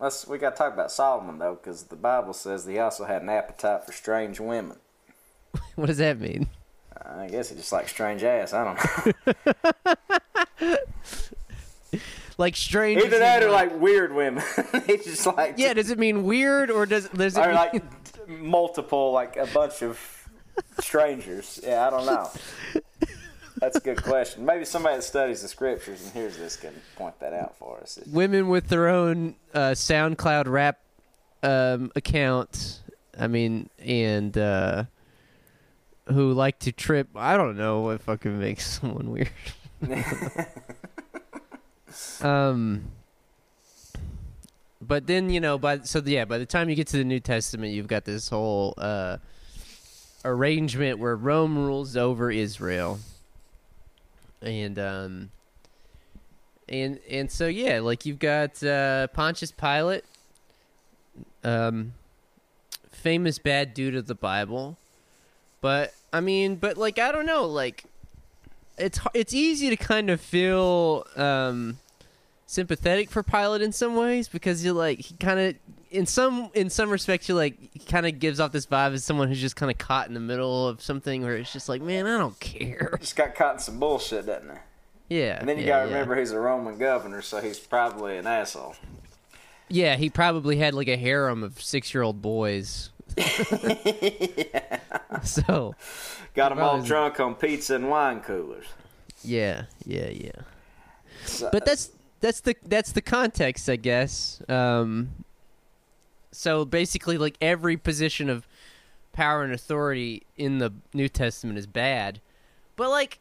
let's 0.00 0.26
we 0.26 0.38
got 0.38 0.50
to 0.50 0.56
talk 0.56 0.72
about 0.72 0.90
Solomon 0.90 1.38
though, 1.38 1.54
because 1.54 1.84
the 1.84 1.96
Bible 1.96 2.32
says 2.32 2.64
that 2.64 2.72
he 2.72 2.78
also 2.78 3.04
had 3.04 3.22
an 3.22 3.28
appetite 3.28 3.84
for 3.84 3.92
strange 3.92 4.40
women. 4.40 4.78
what 5.76 5.86
does 5.86 5.98
that 5.98 6.18
mean? 6.18 6.48
I 7.04 7.28
guess 7.28 7.50
he 7.50 7.56
just 7.56 7.72
like 7.72 7.88
strange 7.88 8.22
ass. 8.22 8.52
I 8.52 8.64
don't 8.64 9.20
know. 10.60 10.76
Like 12.38 12.56
strange. 12.56 13.02
Either 13.02 13.18
that 13.18 13.42
or 13.42 13.50
like 13.50 13.78
weird 13.80 14.12
women. 14.12 14.42
He's 14.86 15.04
just 15.04 15.26
like 15.26 15.54
Yeah, 15.58 15.74
does 15.74 15.90
it 15.90 15.98
mean 15.98 16.24
weird 16.24 16.70
or 16.70 16.86
does 16.86 17.08
does 17.10 17.36
it 17.36 17.40
or 17.40 17.48
mean 17.48 17.54
like 17.54 17.82
multiple, 18.28 19.12
like 19.12 19.36
a 19.36 19.46
bunch 19.46 19.82
of 19.82 20.28
strangers. 20.80 21.60
Yeah, 21.62 21.86
I 21.86 21.90
don't 21.90 22.06
know. 22.06 22.30
That's 23.62 23.76
a 23.76 23.80
good 23.80 24.02
question. 24.02 24.44
Maybe 24.44 24.64
somebody 24.64 24.96
that 24.96 25.02
studies 25.02 25.40
the 25.40 25.46
scriptures 25.46 26.02
and 26.02 26.12
hears 26.12 26.36
this 26.36 26.56
can 26.56 26.72
point 26.96 27.20
that 27.20 27.32
out 27.32 27.56
for 27.56 27.78
us. 27.80 27.96
women 28.08 28.48
with 28.48 28.66
their 28.66 28.88
own 28.88 29.36
uh, 29.54 29.70
SoundCloud 29.70 30.48
rap 30.48 30.80
um, 31.44 31.92
account? 31.94 32.80
I 33.16 33.28
mean, 33.28 33.70
and 33.78 34.36
uh, 34.36 34.86
who 36.06 36.32
like 36.32 36.58
to 36.60 36.72
trip? 36.72 37.10
I 37.14 37.36
don't 37.36 37.56
know 37.56 37.82
what 37.82 38.02
fucking 38.02 38.36
makes 38.36 38.66
someone 38.80 39.12
weird. 39.12 39.30
um, 42.20 42.82
but 44.80 45.06
then 45.06 45.30
you 45.30 45.38
know, 45.38 45.56
by 45.56 45.82
so 45.82 46.02
yeah, 46.04 46.24
by 46.24 46.38
the 46.38 46.46
time 46.46 46.68
you 46.68 46.74
get 46.74 46.88
to 46.88 46.96
the 46.96 47.04
New 47.04 47.20
Testament, 47.20 47.72
you've 47.72 47.86
got 47.86 48.04
this 48.04 48.28
whole 48.28 48.74
uh, 48.76 49.18
arrangement 50.24 50.98
where 50.98 51.14
Rome 51.14 51.56
rules 51.56 51.96
over 51.96 52.28
Israel, 52.28 52.98
and 54.42 54.78
um, 54.78 55.30
and 56.68 56.98
and 57.08 57.30
so 57.30 57.46
yeah, 57.46 57.80
like 57.80 58.04
you've 58.06 58.18
got 58.18 58.62
uh, 58.62 59.06
Pontius 59.08 59.52
Pilate, 59.52 60.04
um, 61.44 61.94
famous 62.90 63.38
bad 63.38 63.74
dude 63.74 63.94
of 63.94 64.06
the 64.06 64.14
Bible, 64.14 64.76
but 65.60 65.94
I 66.12 66.20
mean, 66.20 66.56
but 66.56 66.76
like 66.76 66.98
I 66.98 67.12
don't 67.12 67.26
know, 67.26 67.46
like 67.46 67.84
it's 68.78 69.00
it's 69.14 69.34
easy 69.34 69.70
to 69.70 69.76
kind 69.76 70.10
of 70.10 70.20
feel 70.20 71.06
um, 71.16 71.78
sympathetic 72.46 73.10
for 73.10 73.22
Pilate 73.22 73.62
in 73.62 73.72
some 73.72 73.96
ways 73.96 74.28
because 74.28 74.64
you're 74.64 74.74
like 74.74 75.00
he 75.00 75.14
kind 75.14 75.40
of 75.40 75.54
in 75.92 76.06
some 76.06 76.50
in 76.54 76.70
some 76.70 76.90
respects 76.90 77.28
you 77.28 77.34
like 77.34 77.56
kind 77.86 78.06
of 78.06 78.18
gives 78.18 78.40
off 78.40 78.50
this 78.52 78.66
vibe 78.66 78.92
as 78.94 79.04
someone 79.04 79.28
who's 79.28 79.40
just 79.40 79.56
kind 79.56 79.70
of 79.70 79.78
caught 79.78 80.08
in 80.08 80.14
the 80.14 80.20
middle 80.20 80.66
of 80.66 80.80
something 80.82 81.22
where 81.22 81.36
it's 81.36 81.52
just 81.52 81.68
like 81.68 81.80
man 81.82 82.06
I 82.06 82.18
don't 82.18 82.38
care. 82.40 82.96
just 83.00 83.14
got 83.16 83.34
caught 83.34 83.54
in 83.54 83.60
some 83.60 83.78
bullshit, 83.78 84.26
doesn't 84.26 84.48
he? 84.48 85.16
Yeah. 85.18 85.38
And 85.38 85.48
then 85.48 85.58
you 85.58 85.64
yeah, 85.64 85.70
gotta 85.80 85.88
yeah. 85.90 85.94
remember 85.94 86.16
he's 86.16 86.32
a 86.32 86.40
Roman 86.40 86.78
governor, 86.78 87.20
so 87.22 87.40
he's 87.40 87.58
probably 87.58 88.16
an 88.16 88.26
asshole. 88.26 88.74
Yeah, 89.68 89.96
he 89.96 90.08
probably 90.10 90.56
had 90.56 90.74
like 90.74 90.88
a 90.88 90.96
harem 90.96 91.42
of 91.42 91.60
six-year-old 91.60 92.20
boys. 92.22 92.90
So, 95.22 95.74
Got 96.34 96.48
them 96.50 96.58
all 96.58 96.80
drunk 96.82 97.20
on 97.20 97.34
pizza 97.34 97.74
and 97.74 97.90
wine 97.90 98.20
coolers. 98.20 98.64
yeah, 99.22 99.64
yeah, 99.84 100.08
yeah. 100.08 100.30
So- 101.24 101.50
But 101.52 101.64
that's 101.66 101.90
that's 102.20 102.40
the 102.40 102.56
that's 102.66 102.92
the 102.92 103.02
context, 103.02 103.68
I 103.68 103.76
guess. 103.76 104.40
Um, 104.48 105.10
so 106.32 106.64
basically, 106.64 107.18
like 107.18 107.36
every 107.40 107.76
position 107.76 108.28
of 108.28 108.48
power 109.12 109.44
and 109.44 109.52
authority 109.52 110.22
in 110.36 110.58
the 110.58 110.72
New 110.94 111.08
Testament 111.08 111.58
is 111.58 111.66
bad, 111.66 112.20
but 112.76 112.88
like 112.90 113.18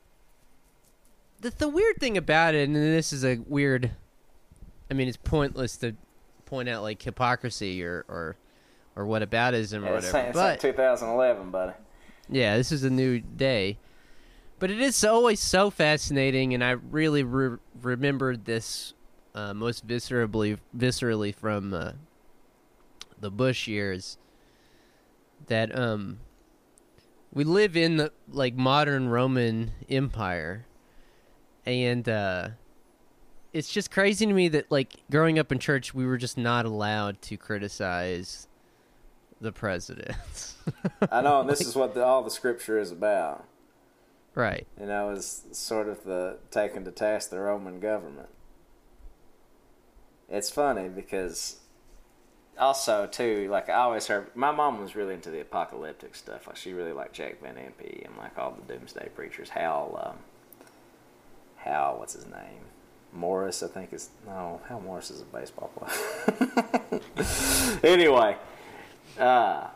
the 1.41 1.49
the 1.51 1.67
weird 1.67 1.97
thing 1.97 2.17
about 2.17 2.55
it, 2.55 2.67
and 2.67 2.75
this 2.75 3.11
is 3.13 3.23
a 3.23 3.37
weird. 3.47 3.91
I 4.89 4.93
mean, 4.93 5.07
it's 5.07 5.17
pointless 5.17 5.77
to 5.77 5.95
point 6.45 6.67
out 6.69 6.81
like 6.81 7.01
hypocrisy 7.01 7.83
or 7.83 8.05
or 8.07 8.35
or 8.95 9.05
whataboutism 9.05 9.81
or 9.83 9.85
Yeah, 9.91 9.97
it's, 9.97 10.05
whatever, 10.07 10.27
it's 10.29 10.33
but 10.37 10.43
like 10.43 10.59
2011, 10.59 11.49
buddy. 11.51 11.73
yeah, 12.29 12.57
this 12.57 12.71
is 12.71 12.83
a 12.83 12.89
new 12.89 13.19
day. 13.19 13.77
But 14.59 14.69
it 14.69 14.79
is 14.79 15.03
always 15.03 15.39
so 15.39 15.69
fascinating, 15.71 16.53
and 16.53 16.63
I 16.63 16.71
really 16.71 17.23
re- 17.23 17.57
remembered 17.81 18.45
this 18.45 18.93
uh, 19.33 19.53
most 19.55 19.87
viscerally, 19.87 20.59
viscerally 20.77 21.33
from 21.33 21.73
uh, 21.73 21.93
the 23.21 23.31
Bush 23.31 23.67
years. 23.67 24.17
That 25.47 25.77
um, 25.77 26.19
we 27.33 27.43
live 27.43 27.75
in 27.75 27.97
the 27.97 28.11
like 28.29 28.55
modern 28.55 29.09
Roman 29.09 29.71
Empire, 29.89 30.65
and 31.65 32.07
uh, 32.07 32.49
it's 33.53 33.71
just 33.71 33.91
crazy 33.91 34.25
to 34.25 34.33
me 34.33 34.49
that 34.49 34.71
like 34.71 34.95
growing 35.09 35.39
up 35.39 35.51
in 35.51 35.59
church, 35.59 35.93
we 35.93 36.05
were 36.05 36.17
just 36.17 36.37
not 36.37 36.65
allowed 36.65 37.21
to 37.23 37.37
criticize 37.37 38.47
the 39.39 39.51
president. 39.51 40.15
I 41.11 41.21
know, 41.21 41.41
and 41.41 41.49
this 41.49 41.61
is 41.61 41.75
what 41.75 41.93
the, 41.93 42.03
all 42.03 42.23
the 42.23 42.29
scripture 42.29 42.77
is 42.77 42.91
about. 42.91 43.45
right. 44.35 44.67
You 44.79 44.85
know, 44.85 45.09
is 45.09 45.45
sort 45.51 45.87
of 45.87 46.03
the 46.03 46.37
taking 46.51 46.85
to 46.85 46.91
task 46.91 47.29
the 47.29 47.39
Roman 47.39 47.79
government. 47.79 48.29
It's 50.29 50.49
funny 50.49 50.87
because 50.87 51.60
also 52.61 53.07
too, 53.07 53.47
like 53.49 53.69
I 53.69 53.75
always 53.75 54.07
heard, 54.07 54.27
my 54.35 54.51
mom 54.51 54.79
was 54.79 54.95
really 54.95 55.15
into 55.15 55.29
the 55.29 55.41
apocalyptic 55.41 56.15
stuff. 56.15 56.47
Like 56.47 56.55
she 56.55 56.73
really 56.73 56.93
liked 56.93 57.13
Jack 57.13 57.41
Van 57.41 57.55
Impe 57.55 58.05
and 58.05 58.15
like 58.17 58.37
all 58.37 58.51
the 58.51 58.73
doomsday 58.73 59.09
preachers. 59.15 59.49
Hal, 59.49 59.99
um, 60.05 60.17
Hal, 61.57 61.97
what's 61.97 62.13
his 62.13 62.25
name? 62.25 62.65
Morris, 63.13 63.61
I 63.61 63.67
think 63.67 63.91
is 63.91 64.09
no. 64.25 64.61
Hal 64.69 64.79
Morris 64.79 65.11
is 65.11 65.21
a 65.21 65.25
baseball 65.25 65.69
player. 65.75 67.01
anyway, 67.83 68.37
uh, 69.19 69.67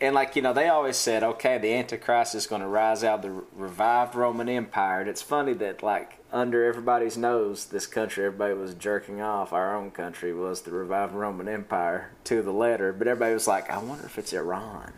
and 0.00 0.14
like 0.14 0.36
you 0.36 0.42
know, 0.42 0.52
they 0.52 0.68
always 0.68 0.96
said, 0.96 1.22
okay, 1.22 1.58
the 1.58 1.72
Antichrist 1.72 2.34
is 2.34 2.46
going 2.46 2.60
to 2.60 2.68
rise 2.68 3.02
out 3.02 3.24
of 3.24 3.30
the 3.30 3.42
revived 3.54 4.14
Roman 4.14 4.48
Empire. 4.48 5.00
And 5.00 5.08
it's 5.08 5.22
funny 5.22 5.54
that 5.54 5.82
like 5.82 6.18
under 6.32 6.64
everybody's 6.64 7.16
nose, 7.16 7.66
this 7.66 7.86
country 7.86 8.24
everybody 8.24 8.54
was 8.54 8.74
jerking 8.74 9.20
off. 9.20 9.52
Our 9.52 9.74
own 9.74 9.90
country 9.90 10.34
was 10.34 10.62
the 10.62 10.70
revived 10.70 11.14
Roman 11.14 11.48
Empire 11.48 12.10
to 12.24 12.42
the 12.42 12.52
letter, 12.52 12.92
but 12.92 13.08
everybody 13.08 13.34
was 13.34 13.46
like, 13.46 13.70
I 13.70 13.78
wonder 13.78 14.04
if 14.04 14.18
it's 14.18 14.32
Iran. 14.32 14.92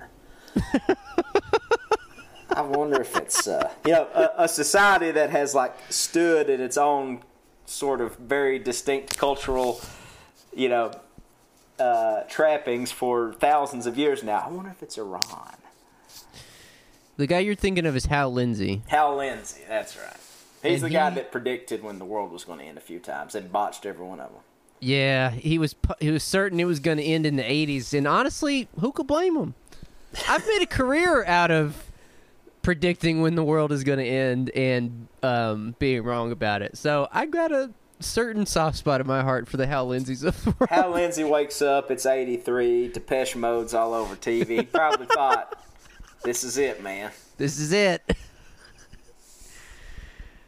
I 2.51 2.63
wonder 2.63 3.01
if 3.01 3.17
it's 3.17 3.47
uh, 3.47 3.71
you 3.87 3.93
know 3.93 4.09
a, 4.15 4.45
a 4.45 4.49
society 4.49 5.13
that 5.13 5.31
has 5.31 5.55
like 5.55 5.77
stood 5.91 6.51
in 6.51 6.61
its 6.61 6.77
own 6.77 7.23
sort 7.67 8.01
of 8.01 8.17
very 8.17 8.59
distinct 8.59 9.17
cultural, 9.17 9.81
you 10.53 10.69
know, 10.69 10.91
uh, 11.79 12.23
trappings 12.29 12.91
for 12.91 13.33
thousands 13.35 13.87
of 13.87 13.97
years 13.97 14.23
now. 14.23 14.45
I 14.47 14.51
wonder 14.51 14.71
if 14.71 14.83
it's 14.83 14.99
Iran. 14.99 15.57
The 17.17 17.27
guy 17.27 17.41
you're 17.41 17.55
thinking 17.55 17.85
of 17.87 17.97
is 17.97 18.07
Hal 18.07 18.33
Lindsey. 18.33 18.83
Hal 18.87 19.17
Lindsey, 19.17 19.63
that's 19.69 19.97
right. 19.97 20.17
He's 20.63 20.83
And 20.83 20.91
the 20.91 20.97
guy 20.97 21.11
that 21.11 21.33
predicted 21.33 21.83
when 21.83 21.99
the 21.99 22.05
world 22.05 22.33
was 22.33 22.45
going 22.45 22.59
to 22.61 22.65
end 22.65 22.79
a 22.79 22.81
few 22.81 22.99
times 22.99 23.35
and 23.35 23.51
botched 23.51 23.87
every 23.87 24.05
one 24.05 24.21
of 24.21 24.31
them. 24.31 24.41
Yeah, 24.81 25.31
he 25.31 25.59
was 25.59 25.75
he 25.99 26.11
was 26.11 26.23
certain 26.23 26.61
it 26.61 26.65
was 26.65 26.79
going 26.79 26.99
to 26.99 27.05
end 27.05 27.27
in 27.27 27.35
the 27.35 27.43
80s, 27.43 27.97
and 27.97 28.07
honestly, 28.07 28.69
who 28.81 28.93
could 28.93 29.09
blame 29.09 29.37
him? 29.37 29.55
I've 30.29 30.47
made 30.47 30.63
a 30.63 30.67
career 30.67 31.25
out 31.25 31.51
of 31.51 31.85
predicting 32.63 33.21
when 33.21 33.35
the 33.35 33.43
world 33.43 33.73
is 33.73 33.83
going 33.83 33.99
to 33.99 34.05
end 34.05 34.51
and 34.51 35.09
um, 35.23 35.75
being 35.79 36.03
wrong 36.03 36.31
about 36.31 36.63
it. 36.63 36.77
So 36.77 37.09
I 37.13 37.27
got 37.27 37.51
a 37.51 37.71
certain 38.01 38.47
soft 38.47 38.77
spot 38.77 39.01
in 39.01 39.07
my 39.07 39.23
heart 39.23 39.49
for 39.49 39.57
the 39.57 39.67
Hal 39.67 39.87
Lindseys 39.89 40.23
of 40.23 40.43
the 40.45 40.51
world. 40.59 40.71
Hal 40.71 40.91
Lindsey 40.91 41.25
wakes 41.25 41.61
up, 41.63 41.91
it's 41.91 42.07
83, 42.07 42.89
Depeche 42.89 43.37
Mode's 43.37 43.75
all 43.75 43.95
over 43.95 44.17
TV. 44.17 44.47
He 44.49 44.63
probably 44.63 45.07
thought, 45.15 45.61
this 46.23 46.45
is 46.45 46.59
it, 46.59 46.83
man. 46.83 47.11
This 47.37 47.59
is 47.59 47.73
it. 47.73 48.03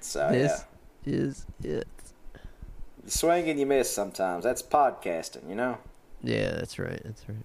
So, 0.00 0.28
This 0.30 0.64
yeah. 1.04 1.14
is 1.14 1.46
it. 1.62 1.88
You 3.04 3.10
swing 3.10 3.48
and 3.48 3.58
you 3.60 3.66
miss 3.66 3.90
sometimes. 3.92 4.44
That's 4.44 4.62
podcasting, 4.62 5.48
you 5.48 5.54
know? 5.54 5.78
Yeah, 6.22 6.50
that's 6.50 6.78
right. 6.78 7.00
That's 7.04 7.28
right. 7.28 7.38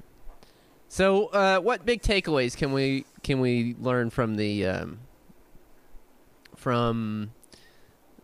So, 0.88 1.28
uh, 1.28 1.60
what 1.60 1.86
big 1.86 2.02
takeaways 2.02 2.56
can 2.56 2.72
we 2.72 3.06
can 3.24 3.42
we 3.42 3.76
learn 3.80 4.10
from 4.10 4.36
the 4.36 4.66
um, 4.66 5.00
from 6.56 7.32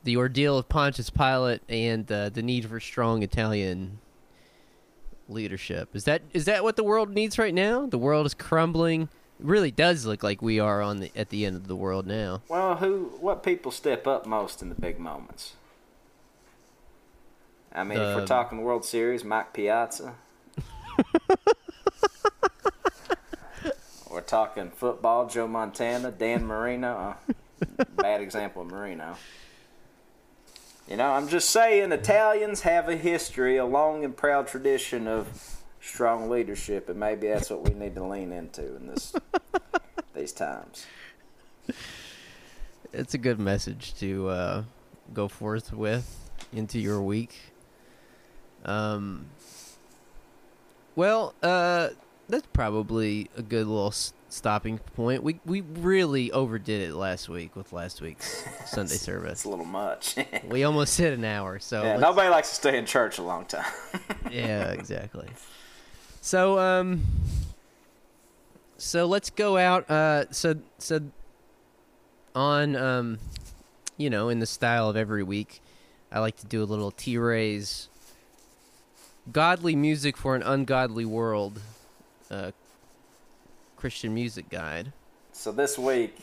the 0.03 0.17
ordeal 0.17 0.57
of 0.57 0.67
Pontius 0.69 1.09
Pilate 1.09 1.61
and 1.69 2.11
uh, 2.11 2.29
the 2.29 2.41
need 2.41 2.65
for 2.67 2.79
strong 2.79 3.23
Italian 3.23 3.99
leadership? 5.29 5.95
Is 5.95 6.03
that 6.05 6.21
is 6.33 6.45
that 6.45 6.63
what 6.63 6.75
the 6.75 6.83
world 6.83 7.09
needs 7.11 7.37
right 7.37 7.53
now? 7.53 7.85
The 7.85 7.97
world 7.97 8.25
is 8.25 8.33
crumbling. 8.33 9.03
It 9.39 9.45
really 9.45 9.71
does 9.71 10.05
look 10.05 10.23
like 10.23 10.41
we 10.41 10.59
are 10.59 10.81
on 10.81 10.99
the 10.99 11.11
at 11.15 11.29
the 11.29 11.45
end 11.45 11.55
of 11.55 11.67
the 11.67 11.75
world 11.75 12.05
now. 12.05 12.41
Well, 12.47 12.75
who, 12.77 13.11
what 13.19 13.43
people 13.43 13.71
step 13.71 14.05
up 14.07 14.25
most 14.25 14.61
in 14.61 14.69
the 14.69 14.75
big 14.75 14.99
moments? 14.99 15.53
I 17.73 17.83
mean, 17.83 17.97
if 17.99 18.15
we're 18.15 18.21
Um, 18.21 18.27
talking 18.27 18.61
World 18.61 18.83
Series, 18.83 19.23
Mike 19.23 19.53
Piazza. 19.53 20.15
we're 24.09 24.21
talking 24.21 24.69
football, 24.71 25.27
Joe 25.27 25.47
Montana, 25.47 26.11
Dan 26.11 26.45
Marino. 26.45 27.15
Uh, 27.79 27.85
bad 27.95 28.21
example 28.21 28.63
of 28.63 28.69
Marino. 28.69 29.15
You 30.87 30.97
know, 30.97 31.11
I'm 31.11 31.27
just 31.27 31.49
saying, 31.49 31.91
Italians 31.91 32.61
have 32.61 32.89
a 32.89 32.95
history, 32.95 33.57
a 33.57 33.65
long 33.65 34.03
and 34.03 34.15
proud 34.15 34.47
tradition 34.47 35.07
of 35.07 35.61
strong 35.79 36.29
leadership, 36.29 36.89
and 36.89 36.99
maybe 36.99 37.27
that's 37.27 37.49
what 37.49 37.63
we 37.63 37.73
need 37.73 37.95
to 37.95 38.03
lean 38.03 38.31
into 38.31 38.75
in 38.75 38.87
this 38.87 39.13
these 40.15 40.33
times. 40.33 40.85
It's 42.93 43.13
a 43.13 43.17
good 43.17 43.39
message 43.39 43.93
to 43.99 44.29
uh, 44.29 44.63
go 45.13 45.27
forth 45.27 45.71
with 45.71 46.17
into 46.51 46.79
your 46.79 47.01
week. 47.01 47.37
Um, 48.65 49.27
well, 50.95 51.33
uh, 51.41 51.89
that's 52.27 52.47
probably 52.53 53.29
a 53.37 53.41
good 53.41 53.67
little 53.67 53.93
stopping 54.31 54.77
point. 54.77 55.23
We 55.23 55.39
we 55.45 55.61
really 55.61 56.31
overdid 56.31 56.89
it 56.89 56.95
last 56.95 57.29
week 57.29 57.55
with 57.55 57.73
last 57.73 58.01
week's 58.01 58.45
Sunday 58.65 58.95
service. 58.95 59.31
It's 59.31 59.43
a 59.43 59.49
little 59.49 59.65
much. 59.65 60.15
We 60.47 60.63
almost 60.63 60.97
hit 60.97 61.13
an 61.13 61.23
hour, 61.23 61.59
so 61.59 61.83
yeah, 61.83 61.97
nobody 61.97 62.29
likes 62.29 62.49
to 62.49 62.55
stay 62.55 62.77
in 62.77 62.85
church 62.85 63.19
a 63.19 63.23
long 63.23 63.45
time. 63.45 63.71
yeah, 64.31 64.71
exactly. 64.71 65.29
So 66.19 66.59
um, 66.59 67.03
so 68.77 69.05
let's 69.05 69.29
go 69.29 69.57
out. 69.57 69.89
Uh, 69.89 70.25
so 70.31 70.55
so 70.77 71.01
on 72.35 72.75
um, 72.75 73.19
you 73.97 74.09
know, 74.09 74.29
in 74.29 74.39
the 74.39 74.45
style 74.45 74.89
of 74.89 74.97
every 74.97 75.23
week, 75.23 75.61
I 76.11 76.19
like 76.19 76.37
to 76.37 76.45
do 76.45 76.63
a 76.63 76.65
little 76.65 76.91
T 76.91 77.17
Rays 77.17 77.87
godly 79.31 79.75
music 79.75 80.17
for 80.17 80.35
an 80.35 80.43
ungodly 80.43 81.05
world. 81.05 81.61
Uh, 82.29 82.51
Christian 83.81 84.13
music 84.13 84.47
guide. 84.47 84.93
so 85.31 85.51
this 85.51 85.75
week 85.75 86.19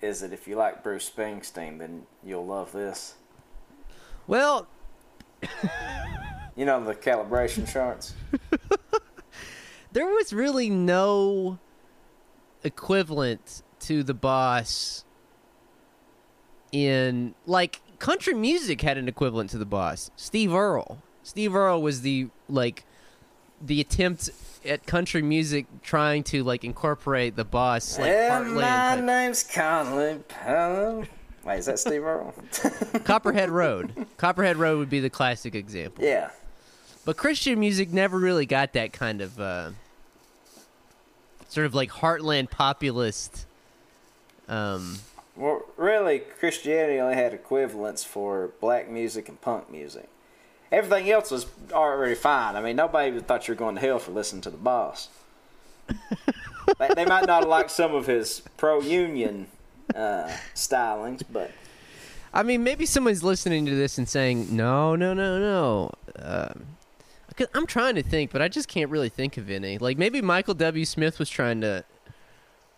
is 0.00 0.22
it 0.22 0.32
if 0.32 0.46
you 0.46 0.54
like 0.54 0.84
Bruce 0.84 1.10
Springsteen, 1.10 1.80
then 1.80 2.06
you'll 2.24 2.46
love 2.46 2.70
this. 2.70 3.14
Well, 4.28 4.68
You 6.56 6.64
know 6.64 6.82
the 6.84 6.94
calibration 6.94 7.70
charts. 7.70 8.14
there 9.92 10.06
was 10.06 10.32
really 10.32 10.70
no 10.70 11.58
equivalent 12.62 13.64
to 13.80 14.04
the 14.04 14.14
boss 14.14 15.04
in 16.70 17.34
like 17.46 17.82
country 17.98 18.32
music 18.32 18.80
had 18.82 18.96
an 18.96 19.08
equivalent 19.08 19.50
to 19.50 19.58
the 19.58 19.66
boss 19.66 20.10
steve 20.16 20.52
earle 20.52 21.00
steve 21.22 21.54
earle 21.54 21.80
was 21.80 22.00
the 22.00 22.28
like 22.48 22.84
the 23.60 23.80
attempt 23.80 24.30
at 24.64 24.84
country 24.86 25.22
music 25.22 25.66
trying 25.82 26.22
to 26.24 26.42
like 26.42 26.64
incorporate 26.64 27.36
the 27.36 27.44
boss 27.44 27.98
like 27.98 28.10
and 28.10 28.46
heartland 28.46 28.54
my 28.54 28.60
type- 28.96 29.04
name's 29.04 29.42
Conley 29.44 30.18
Powell. 30.28 31.04
Wait, 31.44 31.58
is 31.58 31.66
that 31.66 31.78
Steve 31.78 32.02
Earle? 32.02 32.34
Copperhead 33.04 33.50
Road. 33.50 34.06
Copperhead 34.16 34.56
Road 34.56 34.78
would 34.78 34.90
be 34.90 34.98
the 35.00 35.10
classic 35.10 35.54
example. 35.54 36.04
yeah. 36.04 36.30
But 37.04 37.16
Christian 37.16 37.60
music 37.60 37.92
never 37.92 38.18
really 38.18 38.46
got 38.46 38.72
that 38.72 38.92
kind 38.92 39.20
of 39.20 39.38
uh, 39.38 39.70
sort 41.48 41.66
of 41.66 41.74
like 41.74 41.90
heartland 41.90 42.50
populist. 42.50 43.46
Um, 44.48 44.98
Well, 45.36 45.62
really, 45.76 46.18
Christianity 46.18 46.98
only 46.98 47.14
had 47.14 47.32
equivalents 47.32 48.02
for 48.02 48.50
black 48.60 48.88
music 48.90 49.28
and 49.28 49.40
punk 49.40 49.70
music. 49.70 50.08
Everything 50.72 51.10
else 51.10 51.30
was 51.30 51.46
already 51.72 52.14
fine. 52.14 52.56
I 52.56 52.60
mean, 52.60 52.76
nobody 52.76 53.18
thought 53.20 53.46
you 53.46 53.54
were 53.54 53.58
going 53.58 53.76
to 53.76 53.80
hell 53.80 53.98
for 53.98 54.10
listening 54.12 54.42
to 54.42 54.50
the 54.50 54.56
boss. 54.56 55.08
they, 56.78 56.88
they 56.94 57.04
might 57.04 57.26
not 57.26 57.48
liked 57.48 57.70
some 57.70 57.94
of 57.94 58.06
his 58.06 58.42
pro-union 58.56 59.46
uh, 59.94 60.30
stylings, 60.54 61.22
but 61.32 61.52
I 62.34 62.42
mean, 62.42 62.64
maybe 62.64 62.84
someone's 62.86 63.22
listening 63.22 63.64
to 63.66 63.74
this 63.74 63.96
and 63.98 64.08
saying, 64.08 64.54
"No, 64.54 64.96
no, 64.96 65.14
no, 65.14 65.38
no." 65.38 65.92
Um, 66.18 66.66
'cause 67.36 67.46
I'm 67.54 67.66
trying 67.66 67.94
to 67.94 68.02
think, 68.02 68.32
but 68.32 68.42
I 68.42 68.48
just 68.48 68.66
can't 68.68 68.90
really 68.90 69.08
think 69.08 69.36
of 69.36 69.48
any. 69.48 69.78
Like 69.78 69.96
maybe 69.98 70.20
Michael 70.20 70.54
W. 70.54 70.84
Smith 70.84 71.18
was 71.18 71.30
trying 71.30 71.60
to, 71.60 71.84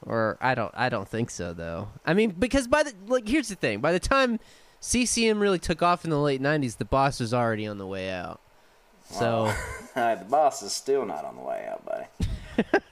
or 0.03 0.36
I 0.41 0.55
don't, 0.55 0.72
I 0.76 0.89
don't 0.91 1.09
think 1.09 1.30
so 1.30 1.55
though. 1.55 1.89
I 2.05 2.12
mean, 2.14 2.30
because 2.39 2.68
by 2.68 2.82
the 2.82 2.93
like, 3.07 3.26
here's 3.26 3.49
the 3.49 3.55
thing: 3.55 3.80
by 3.80 3.93
the 3.93 4.01
time 4.01 4.39
CCM 4.81 5.41
really 5.41 5.59
took 5.59 5.83
off 5.83 6.05
in 6.05 6.11
the 6.11 6.20
late 6.20 6.41
'90s, 6.41 6.76
the 6.76 6.85
boss 6.85 7.20
was 7.20 7.35
already 7.35 7.66
on 7.66 7.79
the 7.79 7.87
way 7.87 8.11
out. 8.11 8.41
So, 9.11 9.53
uh, 9.97 10.14
the 10.16 10.24
boss 10.24 10.62
is 10.62 10.72
still 10.72 11.05
not 11.05 11.24
on 11.24 11.37
the 11.37 11.43
way 11.43 11.66
out, 11.70 11.85
buddy. 11.85 12.07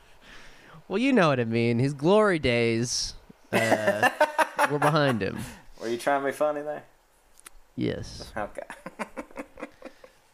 well, 0.89 0.99
you 0.99 1.13
know 1.13 1.29
what 1.29 1.41
I 1.41 1.45
mean. 1.45 1.79
His 1.79 1.95
glory 1.95 2.39
days 2.39 3.15
uh, 3.53 4.09
were 4.71 4.79
behind 4.79 5.23
him. 5.23 5.39
Were 5.81 5.89
you 5.89 5.99
trying 5.99 6.23
to 6.23 6.27
be 6.27 6.33
funny 6.33 6.63
there? 6.63 6.83
Yes. 7.77 8.33
Okay. 8.37 8.63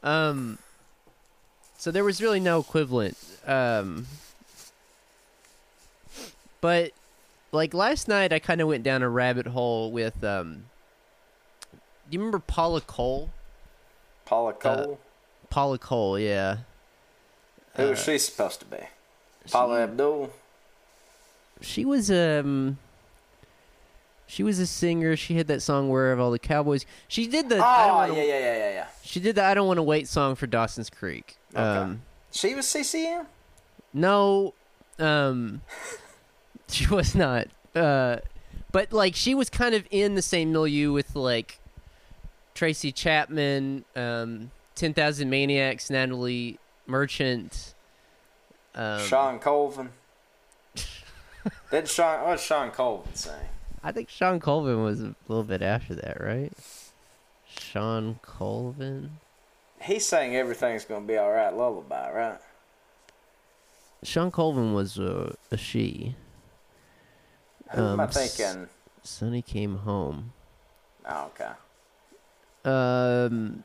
Um, 0.03 0.59
so 1.77 1.91
there 1.91 2.05
was 2.05 2.23
really 2.23 2.41
no 2.41 2.61
equivalent. 2.61 3.17
Um, 3.47 4.07
but 6.61 6.93
like 7.51 7.75
last 7.75 8.09
night, 8.09 8.33
I 8.33 8.39
kind 8.39 8.61
of 8.61 8.69
went 8.69 8.85
down 8.85 9.03
a 9.03 9.09
rabbit 9.09 9.47
hole 9.49 9.91
with. 9.91 10.23
Um, 10.25 10.65
you 12.13 12.19
remember 12.21 12.39
Paula 12.39 12.81
Cole? 12.81 13.31
Paula 14.25 14.53
Cole. 14.53 14.99
Paula 15.51 15.79
Cole, 15.79 16.19
yeah. 16.19 16.59
Who 17.77 17.89
was 17.91 18.03
she 18.05 18.19
supposed 18.19 18.61
to 18.61 18.67
be? 18.67 18.79
Paula 19.51 19.79
She- 19.79 19.83
Abdul. 19.83 20.31
She 21.61 21.85
was 21.85 22.11
um. 22.11 22.79
She 24.27 24.43
was 24.43 24.59
a 24.59 24.67
singer. 24.67 25.15
She 25.17 25.35
had 25.35 25.47
that 25.49 25.61
song 25.63 25.91
"Where 25.91 26.11
Have 26.11 26.19
All 26.21 26.31
the 26.31 26.39
Cowboys." 26.39 26.87
She 27.09 27.27
did 27.27 27.49
the. 27.49 27.57
I 27.57 27.87
don't 27.87 27.91
Oh, 27.91 27.99
wanna, 27.99 28.15
yeah, 28.15 28.23
yeah, 28.23 28.39
yeah, 28.39 28.57
yeah, 28.57 28.71
yeah. 28.71 28.87
She 29.05 29.21
did 29.21 29.37
the 29.37 29.45
"I 29.45 29.55
Don't 29.55 29.67
Want 29.67 29.79
to 29.79 29.83
Wait" 29.83 30.09
song 30.09 30.35
for 30.35 30.47
Dawson's 30.47 30.91
Creek. 30.91 31.37
Okay. 31.55 31.61
Um, 31.63 32.03
She 32.31 32.55
was 32.55 32.67
CCM. 32.67 33.27
No, 33.93 34.55
um, 34.99 35.61
she 36.69 36.87
was 36.89 37.15
not. 37.15 37.49
Uh, 37.75 38.17
but 38.73 38.93
like 38.93 39.15
she 39.15 39.35
was 39.35 39.51
kind 39.51 39.75
of 39.75 39.87
in 39.91 40.15
the 40.15 40.23
same 40.23 40.51
milieu 40.53 40.93
with 40.93 41.15
like 41.15 41.59
Tracy 42.55 42.93
Chapman, 42.93 43.85
um, 43.97 44.51
Ten 44.75 44.95
Thousand 44.95 45.31
Maniacs, 45.31 45.91
Natalie 45.91 46.59
Merchant. 46.87 47.75
Um, 48.75 49.01
Shawn 49.01 49.39
Colvin. 49.39 49.91
Did 51.71 51.89
Shawn? 51.89 52.27
What 52.27 52.41
Shawn 52.41 52.71
Colvin 52.71 53.15
say? 53.15 53.37
I 53.83 53.91
think 53.93 54.09
Shawn 54.09 54.39
Colvin 54.39 54.83
was 54.83 55.01
a 55.03 55.15
little 55.29 55.43
bit 55.45 55.61
after 55.63 55.95
that, 55.97 56.21
right? 56.21 56.53
Shawn 57.49 58.21
Colvin. 58.23 59.19
He 59.81 59.99
sang 59.99 60.37
"Everything's 60.37 60.85
Gonna 60.85 61.05
Be 61.05 61.17
All 61.17 61.33
Right" 61.33 61.53
lullaby, 61.55 62.13
right? 62.13 62.39
Shawn 64.05 64.31
Colvin 64.31 64.73
was 64.73 64.99
uh, 64.99 65.35
a 65.51 65.57
she. 65.57 66.15
Who 67.73 67.83
am 67.83 68.01
I 68.01 68.05
Um, 68.05 68.11
thinking? 68.11 68.69
Sunny 69.03 69.43
Came 69.43 69.79
Home. 69.79 70.33
Oh, 71.09 71.27
okay. 71.35 71.51
Um, 72.65 73.65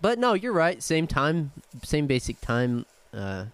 but 0.00 0.18
no, 0.18 0.34
you're 0.34 0.52
right. 0.52 0.82
Same 0.82 1.06
time, 1.06 1.52
same 1.82 2.06
basic 2.06 2.40
time. 2.40 2.86
Uh, 3.12 3.46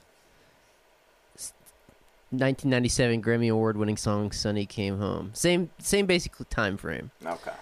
1997 2.30 3.22
Grammy 3.22 3.50
Award-winning 3.50 3.96
song 3.96 4.32
"Sunny 4.32 4.66
Came 4.66 4.98
Home." 4.98 5.30
Same, 5.34 5.70
same 5.78 6.06
basic 6.06 6.32
time 6.50 6.76
frame. 6.76 7.10
Okay. 7.24 7.52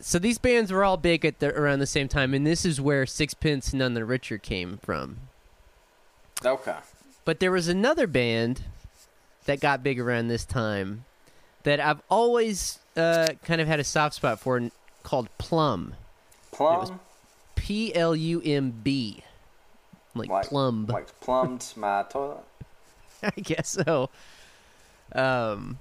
So 0.00 0.18
these 0.18 0.38
bands 0.38 0.72
were 0.72 0.82
all 0.82 0.96
big 0.96 1.26
at 1.26 1.40
the, 1.40 1.54
around 1.54 1.80
the 1.80 1.86
same 1.86 2.08
time, 2.08 2.32
and 2.32 2.46
this 2.46 2.64
is 2.64 2.80
where 2.80 3.04
Sixpence 3.04 3.74
None 3.74 3.92
the 3.92 4.04
Richer 4.04 4.38
came 4.38 4.78
from. 4.78 5.18
Okay. 6.44 6.76
But 7.26 7.40
there 7.40 7.52
was 7.52 7.68
another 7.68 8.06
band 8.06 8.62
that 9.44 9.60
got 9.60 9.82
big 9.82 10.00
around 10.00 10.28
this 10.28 10.46
time 10.46 11.04
that 11.64 11.80
I've 11.80 12.00
always 12.08 12.78
uh, 12.96 13.28
kind 13.44 13.60
of 13.60 13.68
had 13.68 13.78
a 13.78 13.84
soft 13.84 14.14
spot 14.14 14.40
for, 14.40 14.70
called 15.02 15.28
Plumb. 15.36 15.94
Plumb, 16.52 17.00
P 17.56 17.94
L 17.94 18.14
U 18.16 18.42
M 18.44 18.70
B. 18.82 19.22
Like, 20.14 20.28
Like- 20.28 20.46
plumb. 20.48 20.86
like 20.86 21.20
plumbed 21.20 21.72
my 21.76 22.02
toilet. 22.04 22.44
I 23.22 23.30
guess 23.40 23.68
so. 23.70 24.10
Um, 25.14 25.78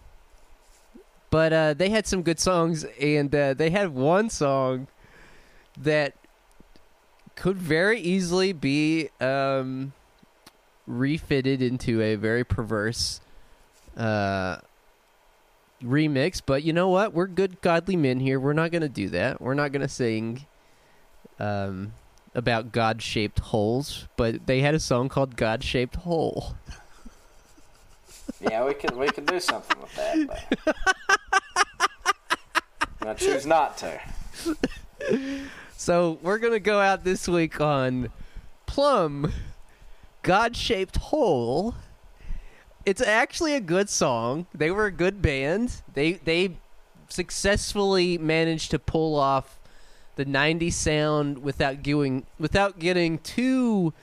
but 1.31 1.53
uh, 1.53 1.73
they 1.73 1.89
had 1.89 2.05
some 2.07 2.21
good 2.23 2.39
songs, 2.39 2.83
and 2.99 3.33
uh, 3.33 3.53
they 3.53 3.69
had 3.69 3.89
one 3.93 4.29
song 4.29 4.87
that 5.77 6.13
could 7.35 7.57
very 7.57 7.99
easily 8.01 8.51
be 8.53 9.09
um, 9.21 9.93
refitted 10.87 11.61
into 11.61 12.01
a 12.01 12.15
very 12.15 12.43
perverse 12.43 13.21
uh, 13.95 14.57
remix. 15.83 16.41
But 16.45 16.63
you 16.63 16.73
know 16.73 16.89
what? 16.89 17.13
We're 17.13 17.27
good, 17.27 17.61
godly 17.61 17.95
men 17.95 18.19
here. 18.19 18.39
We're 18.39 18.53
not 18.53 18.71
going 18.71 18.81
to 18.81 18.89
do 18.89 19.09
that. 19.09 19.39
We're 19.41 19.53
not 19.53 19.71
going 19.71 19.81
to 19.83 19.87
sing 19.87 20.45
um, 21.39 21.93
about 22.35 22.71
God 22.71 23.01
shaped 23.01 23.39
holes. 23.39 24.07
But 24.17 24.45
they 24.47 24.61
had 24.61 24.75
a 24.75 24.79
song 24.79 25.09
called 25.09 25.35
God 25.35 25.63
Shaped 25.63 25.95
Hole. 25.97 26.55
Yeah, 28.41 28.65
we 28.65 28.73
could 28.73 28.95
we 28.95 29.07
could 29.09 29.25
do 29.25 29.39
something 29.39 29.77
with 29.81 29.95
that, 29.95 30.75
but 32.99 33.07
I 33.07 33.13
choose 33.15 33.45
not 33.45 33.77
to. 33.77 33.99
So 35.75 36.19
we're 36.21 36.37
gonna 36.37 36.59
go 36.59 36.79
out 36.79 37.03
this 37.03 37.27
week 37.27 37.59
on 37.59 38.09
Plumb, 38.65 39.33
God 40.21 40.55
Shaped 40.55 40.97
Hole. 40.97 41.75
It's 42.85 43.01
actually 43.01 43.55
a 43.55 43.59
good 43.59 43.89
song. 43.89 44.45
They 44.53 44.71
were 44.71 44.85
a 44.85 44.91
good 44.91 45.21
band. 45.21 45.81
They 45.93 46.13
they 46.13 46.57
successfully 47.09 48.17
managed 48.17 48.71
to 48.71 48.79
pull 48.79 49.15
off 49.15 49.58
the 50.19 50.25
'90s 50.25 50.73
sound 50.73 51.39
without 51.39 51.81
going 51.81 52.25
without 52.39 52.77
getting 52.77 53.17
too 53.19 53.93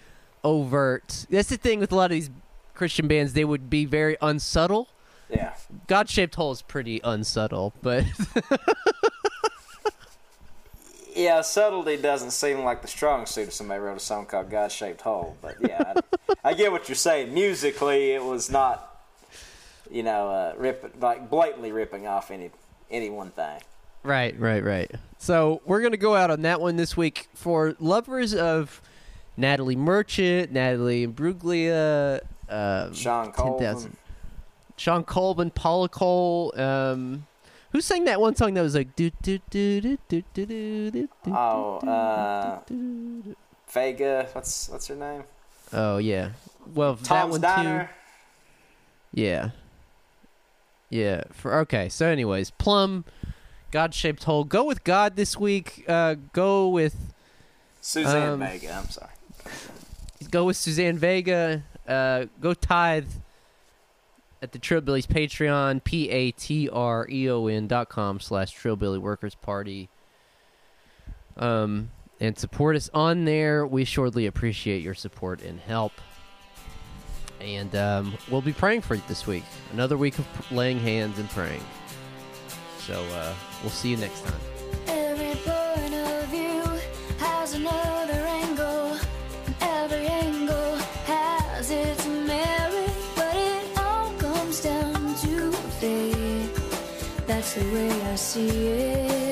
overt. 0.43 1.27
That's 1.31 1.51
the 1.51 1.57
thing 1.57 1.79
with 1.79 1.93
a 1.93 1.95
lot 1.95 2.07
of 2.07 2.11
these 2.13 2.31
Christian 2.75 3.07
bands. 3.07 3.35
They 3.35 3.45
would 3.45 3.69
be 3.69 3.85
very 3.85 4.17
unsubtle. 4.23 4.89
Yeah. 5.29 5.55
God 5.87 6.09
Shaped 6.09 6.37
Hole 6.37 6.53
is 6.53 6.63
pretty 6.63 7.01
unsubtle, 7.05 7.75
but 7.83 8.05
Yeah, 11.17 11.41
subtlety 11.41 11.97
doesn't 11.97 12.33
seem 12.33 12.63
like 12.63 12.83
the 12.83 12.89
strong 12.89 13.25
suit 13.25 13.49
if 13.49 13.55
somebody 13.55 13.81
wrote 13.81 13.97
a 13.97 14.01
song 14.01 14.27
called 14.27 14.51
God 14.51 14.71
Shaped 14.71 15.01
Hole. 15.01 15.35
But 15.41 15.57
yeah, 15.63 15.95
I, 15.97 16.51
I 16.51 16.55
get 16.55 16.71
what 16.71 16.91
you're 16.91 16.95
saying. 16.97 17.33
Musically, 17.33 18.13
it 18.13 18.23
was 18.23 18.51
not, 18.51 19.03
you 19.91 20.03
know, 20.03 20.29
uh, 20.29 20.53
rip, 20.59 20.95
like 21.01 21.31
blatantly 21.31 21.73
ripping 21.73 22.07
off 22.07 22.31
any 22.31 22.51
any 22.91 23.09
one 23.09 23.31
thing. 23.31 23.61
Right, 24.07 24.39
right, 24.39 24.63
right. 24.63 24.91
So 25.19 25.61
we're 25.67 25.81
gonna 25.81 25.97
go 25.97 26.15
out 26.15 26.31
on 26.31 26.43
that 26.43 26.61
one 26.61 26.77
this 26.77 26.97
week 26.97 27.29
for 27.35 27.75
lovers 27.81 28.35
of 28.35 28.81
Natalie 29.37 29.75
Merchant, 29.75 30.53
Natalie 30.53 31.05
Imbruglia, 31.05 32.21
um, 32.49 32.95
Shawn 32.95 33.33
10,000 33.33 33.33
Colvin. 33.35 33.97
Shawn 34.77 35.03
Colvin, 35.03 35.51
Paula 35.51 35.89
Cole. 35.89 36.53
Um, 36.57 37.27
who 37.73 37.81
sang 37.81 38.05
that 38.05 38.21
one 38.21 38.37
song 38.37 38.55
that 38.55 38.63
was 38.63 38.77
like 38.77 38.95
do 38.95 39.11
do 39.23 39.41
do 39.51 39.81
do 39.81 39.99
do 40.09 40.23
do 40.33 40.47
do 40.47 40.91
do? 40.93 41.09
Oh, 41.27 41.79
uh, 41.79 42.61
do, 42.69 43.23
do. 43.23 43.37
Vega. 43.69 44.29
What's 44.33 44.69
what's 44.69 44.87
her 44.87 44.95
name? 44.95 45.25
Oh 45.73 45.99
yeah. 45.99 46.31
Well, 46.75 46.95
that 46.95 47.05
Tom's 47.05 47.33
one 47.33 47.41
Diner. 47.41 47.91
too. 49.15 49.21
Yeah. 49.21 49.51
Yeah. 50.91 51.25
For 51.33 51.59
okay. 51.61 51.89
So, 51.89 52.07
anyways, 52.07 52.51
Plumb, 52.51 53.05
God 53.77 53.93
shaped 53.93 54.25
hole. 54.25 54.43
Go 54.45 54.65
with 54.65 54.85
God 54.85 55.17
this 55.17 55.37
week. 55.37 55.85
Uh, 55.87 56.15
go 56.33 56.71
with 56.71 57.13
Suzanne 57.83 58.31
Um, 58.31 58.41
Vega. 58.41 58.73
I'm 58.73 58.89
sorry. 58.89 59.11
go 60.31 60.47
with 60.47 60.57
Suzanne 60.57 60.97
Vega. 60.97 61.63
Uh, 61.87 62.25
go 62.41 62.55
tithe. 62.55 63.07
at 64.41 64.53
the 64.53 64.59
Trillbillies 64.59 65.07
Patreon, 65.07 65.85
P 65.85 66.09
A 66.09 66.31
T 66.31 66.71
R 66.71 67.07
E 67.11 67.29
O 67.29 67.49
N 67.49 67.67
dot 67.67 67.91
com 67.91 68.19
slash 68.19 68.57
Trillbilly 68.59 68.99
Workers 68.99 69.35
Party. 69.35 69.91
Um, 71.37 71.91
and 72.19 72.39
support 72.39 72.77
us 72.77 72.89
on 72.95 73.27
there. 73.27 73.67
We 73.67 73.85
surely 73.85 74.25
appreciate 74.25 74.83
your 74.83 74.95
support 74.95 75.43
and 75.43 75.61
help. 75.61 75.93
And 77.43 77.77
um, 77.77 78.15
we'll 78.31 78.41
be 78.41 78.55
praying 78.55 78.81
for 78.81 78.95
you 78.95 79.03
this 79.07 79.27
week. 79.27 79.45
Another 79.75 79.99
week 79.99 80.19
of 80.19 80.51
laying 80.51 80.79
hands 80.81 81.19
and 81.19 81.29
praying. 81.29 81.61
So 82.87 83.03
uh, 83.05 83.35
we'll 83.63 83.71
see 83.71 83.91
you 83.91 83.97
next 83.97 84.25
time. 84.25 84.41
Every 84.87 85.35
point 85.43 85.93
of 85.93 86.29
view 86.29 86.63
has 87.19 87.55
another 87.55 88.23
angle. 88.43 88.97
Every 89.61 90.07
angle 90.07 90.77
has 91.07 91.69
its 91.69 92.07
merit, 92.07 92.93
but 93.17 93.35
it 93.35 93.67
all 93.77 94.13
comes 94.19 94.63
down 94.63 95.17
to 95.17 95.51
faith. 95.81 97.27
That's 97.27 97.55
the 97.55 97.65
way 97.75 97.91
I 97.91 98.15
see 98.15 98.69
it. 98.69 99.26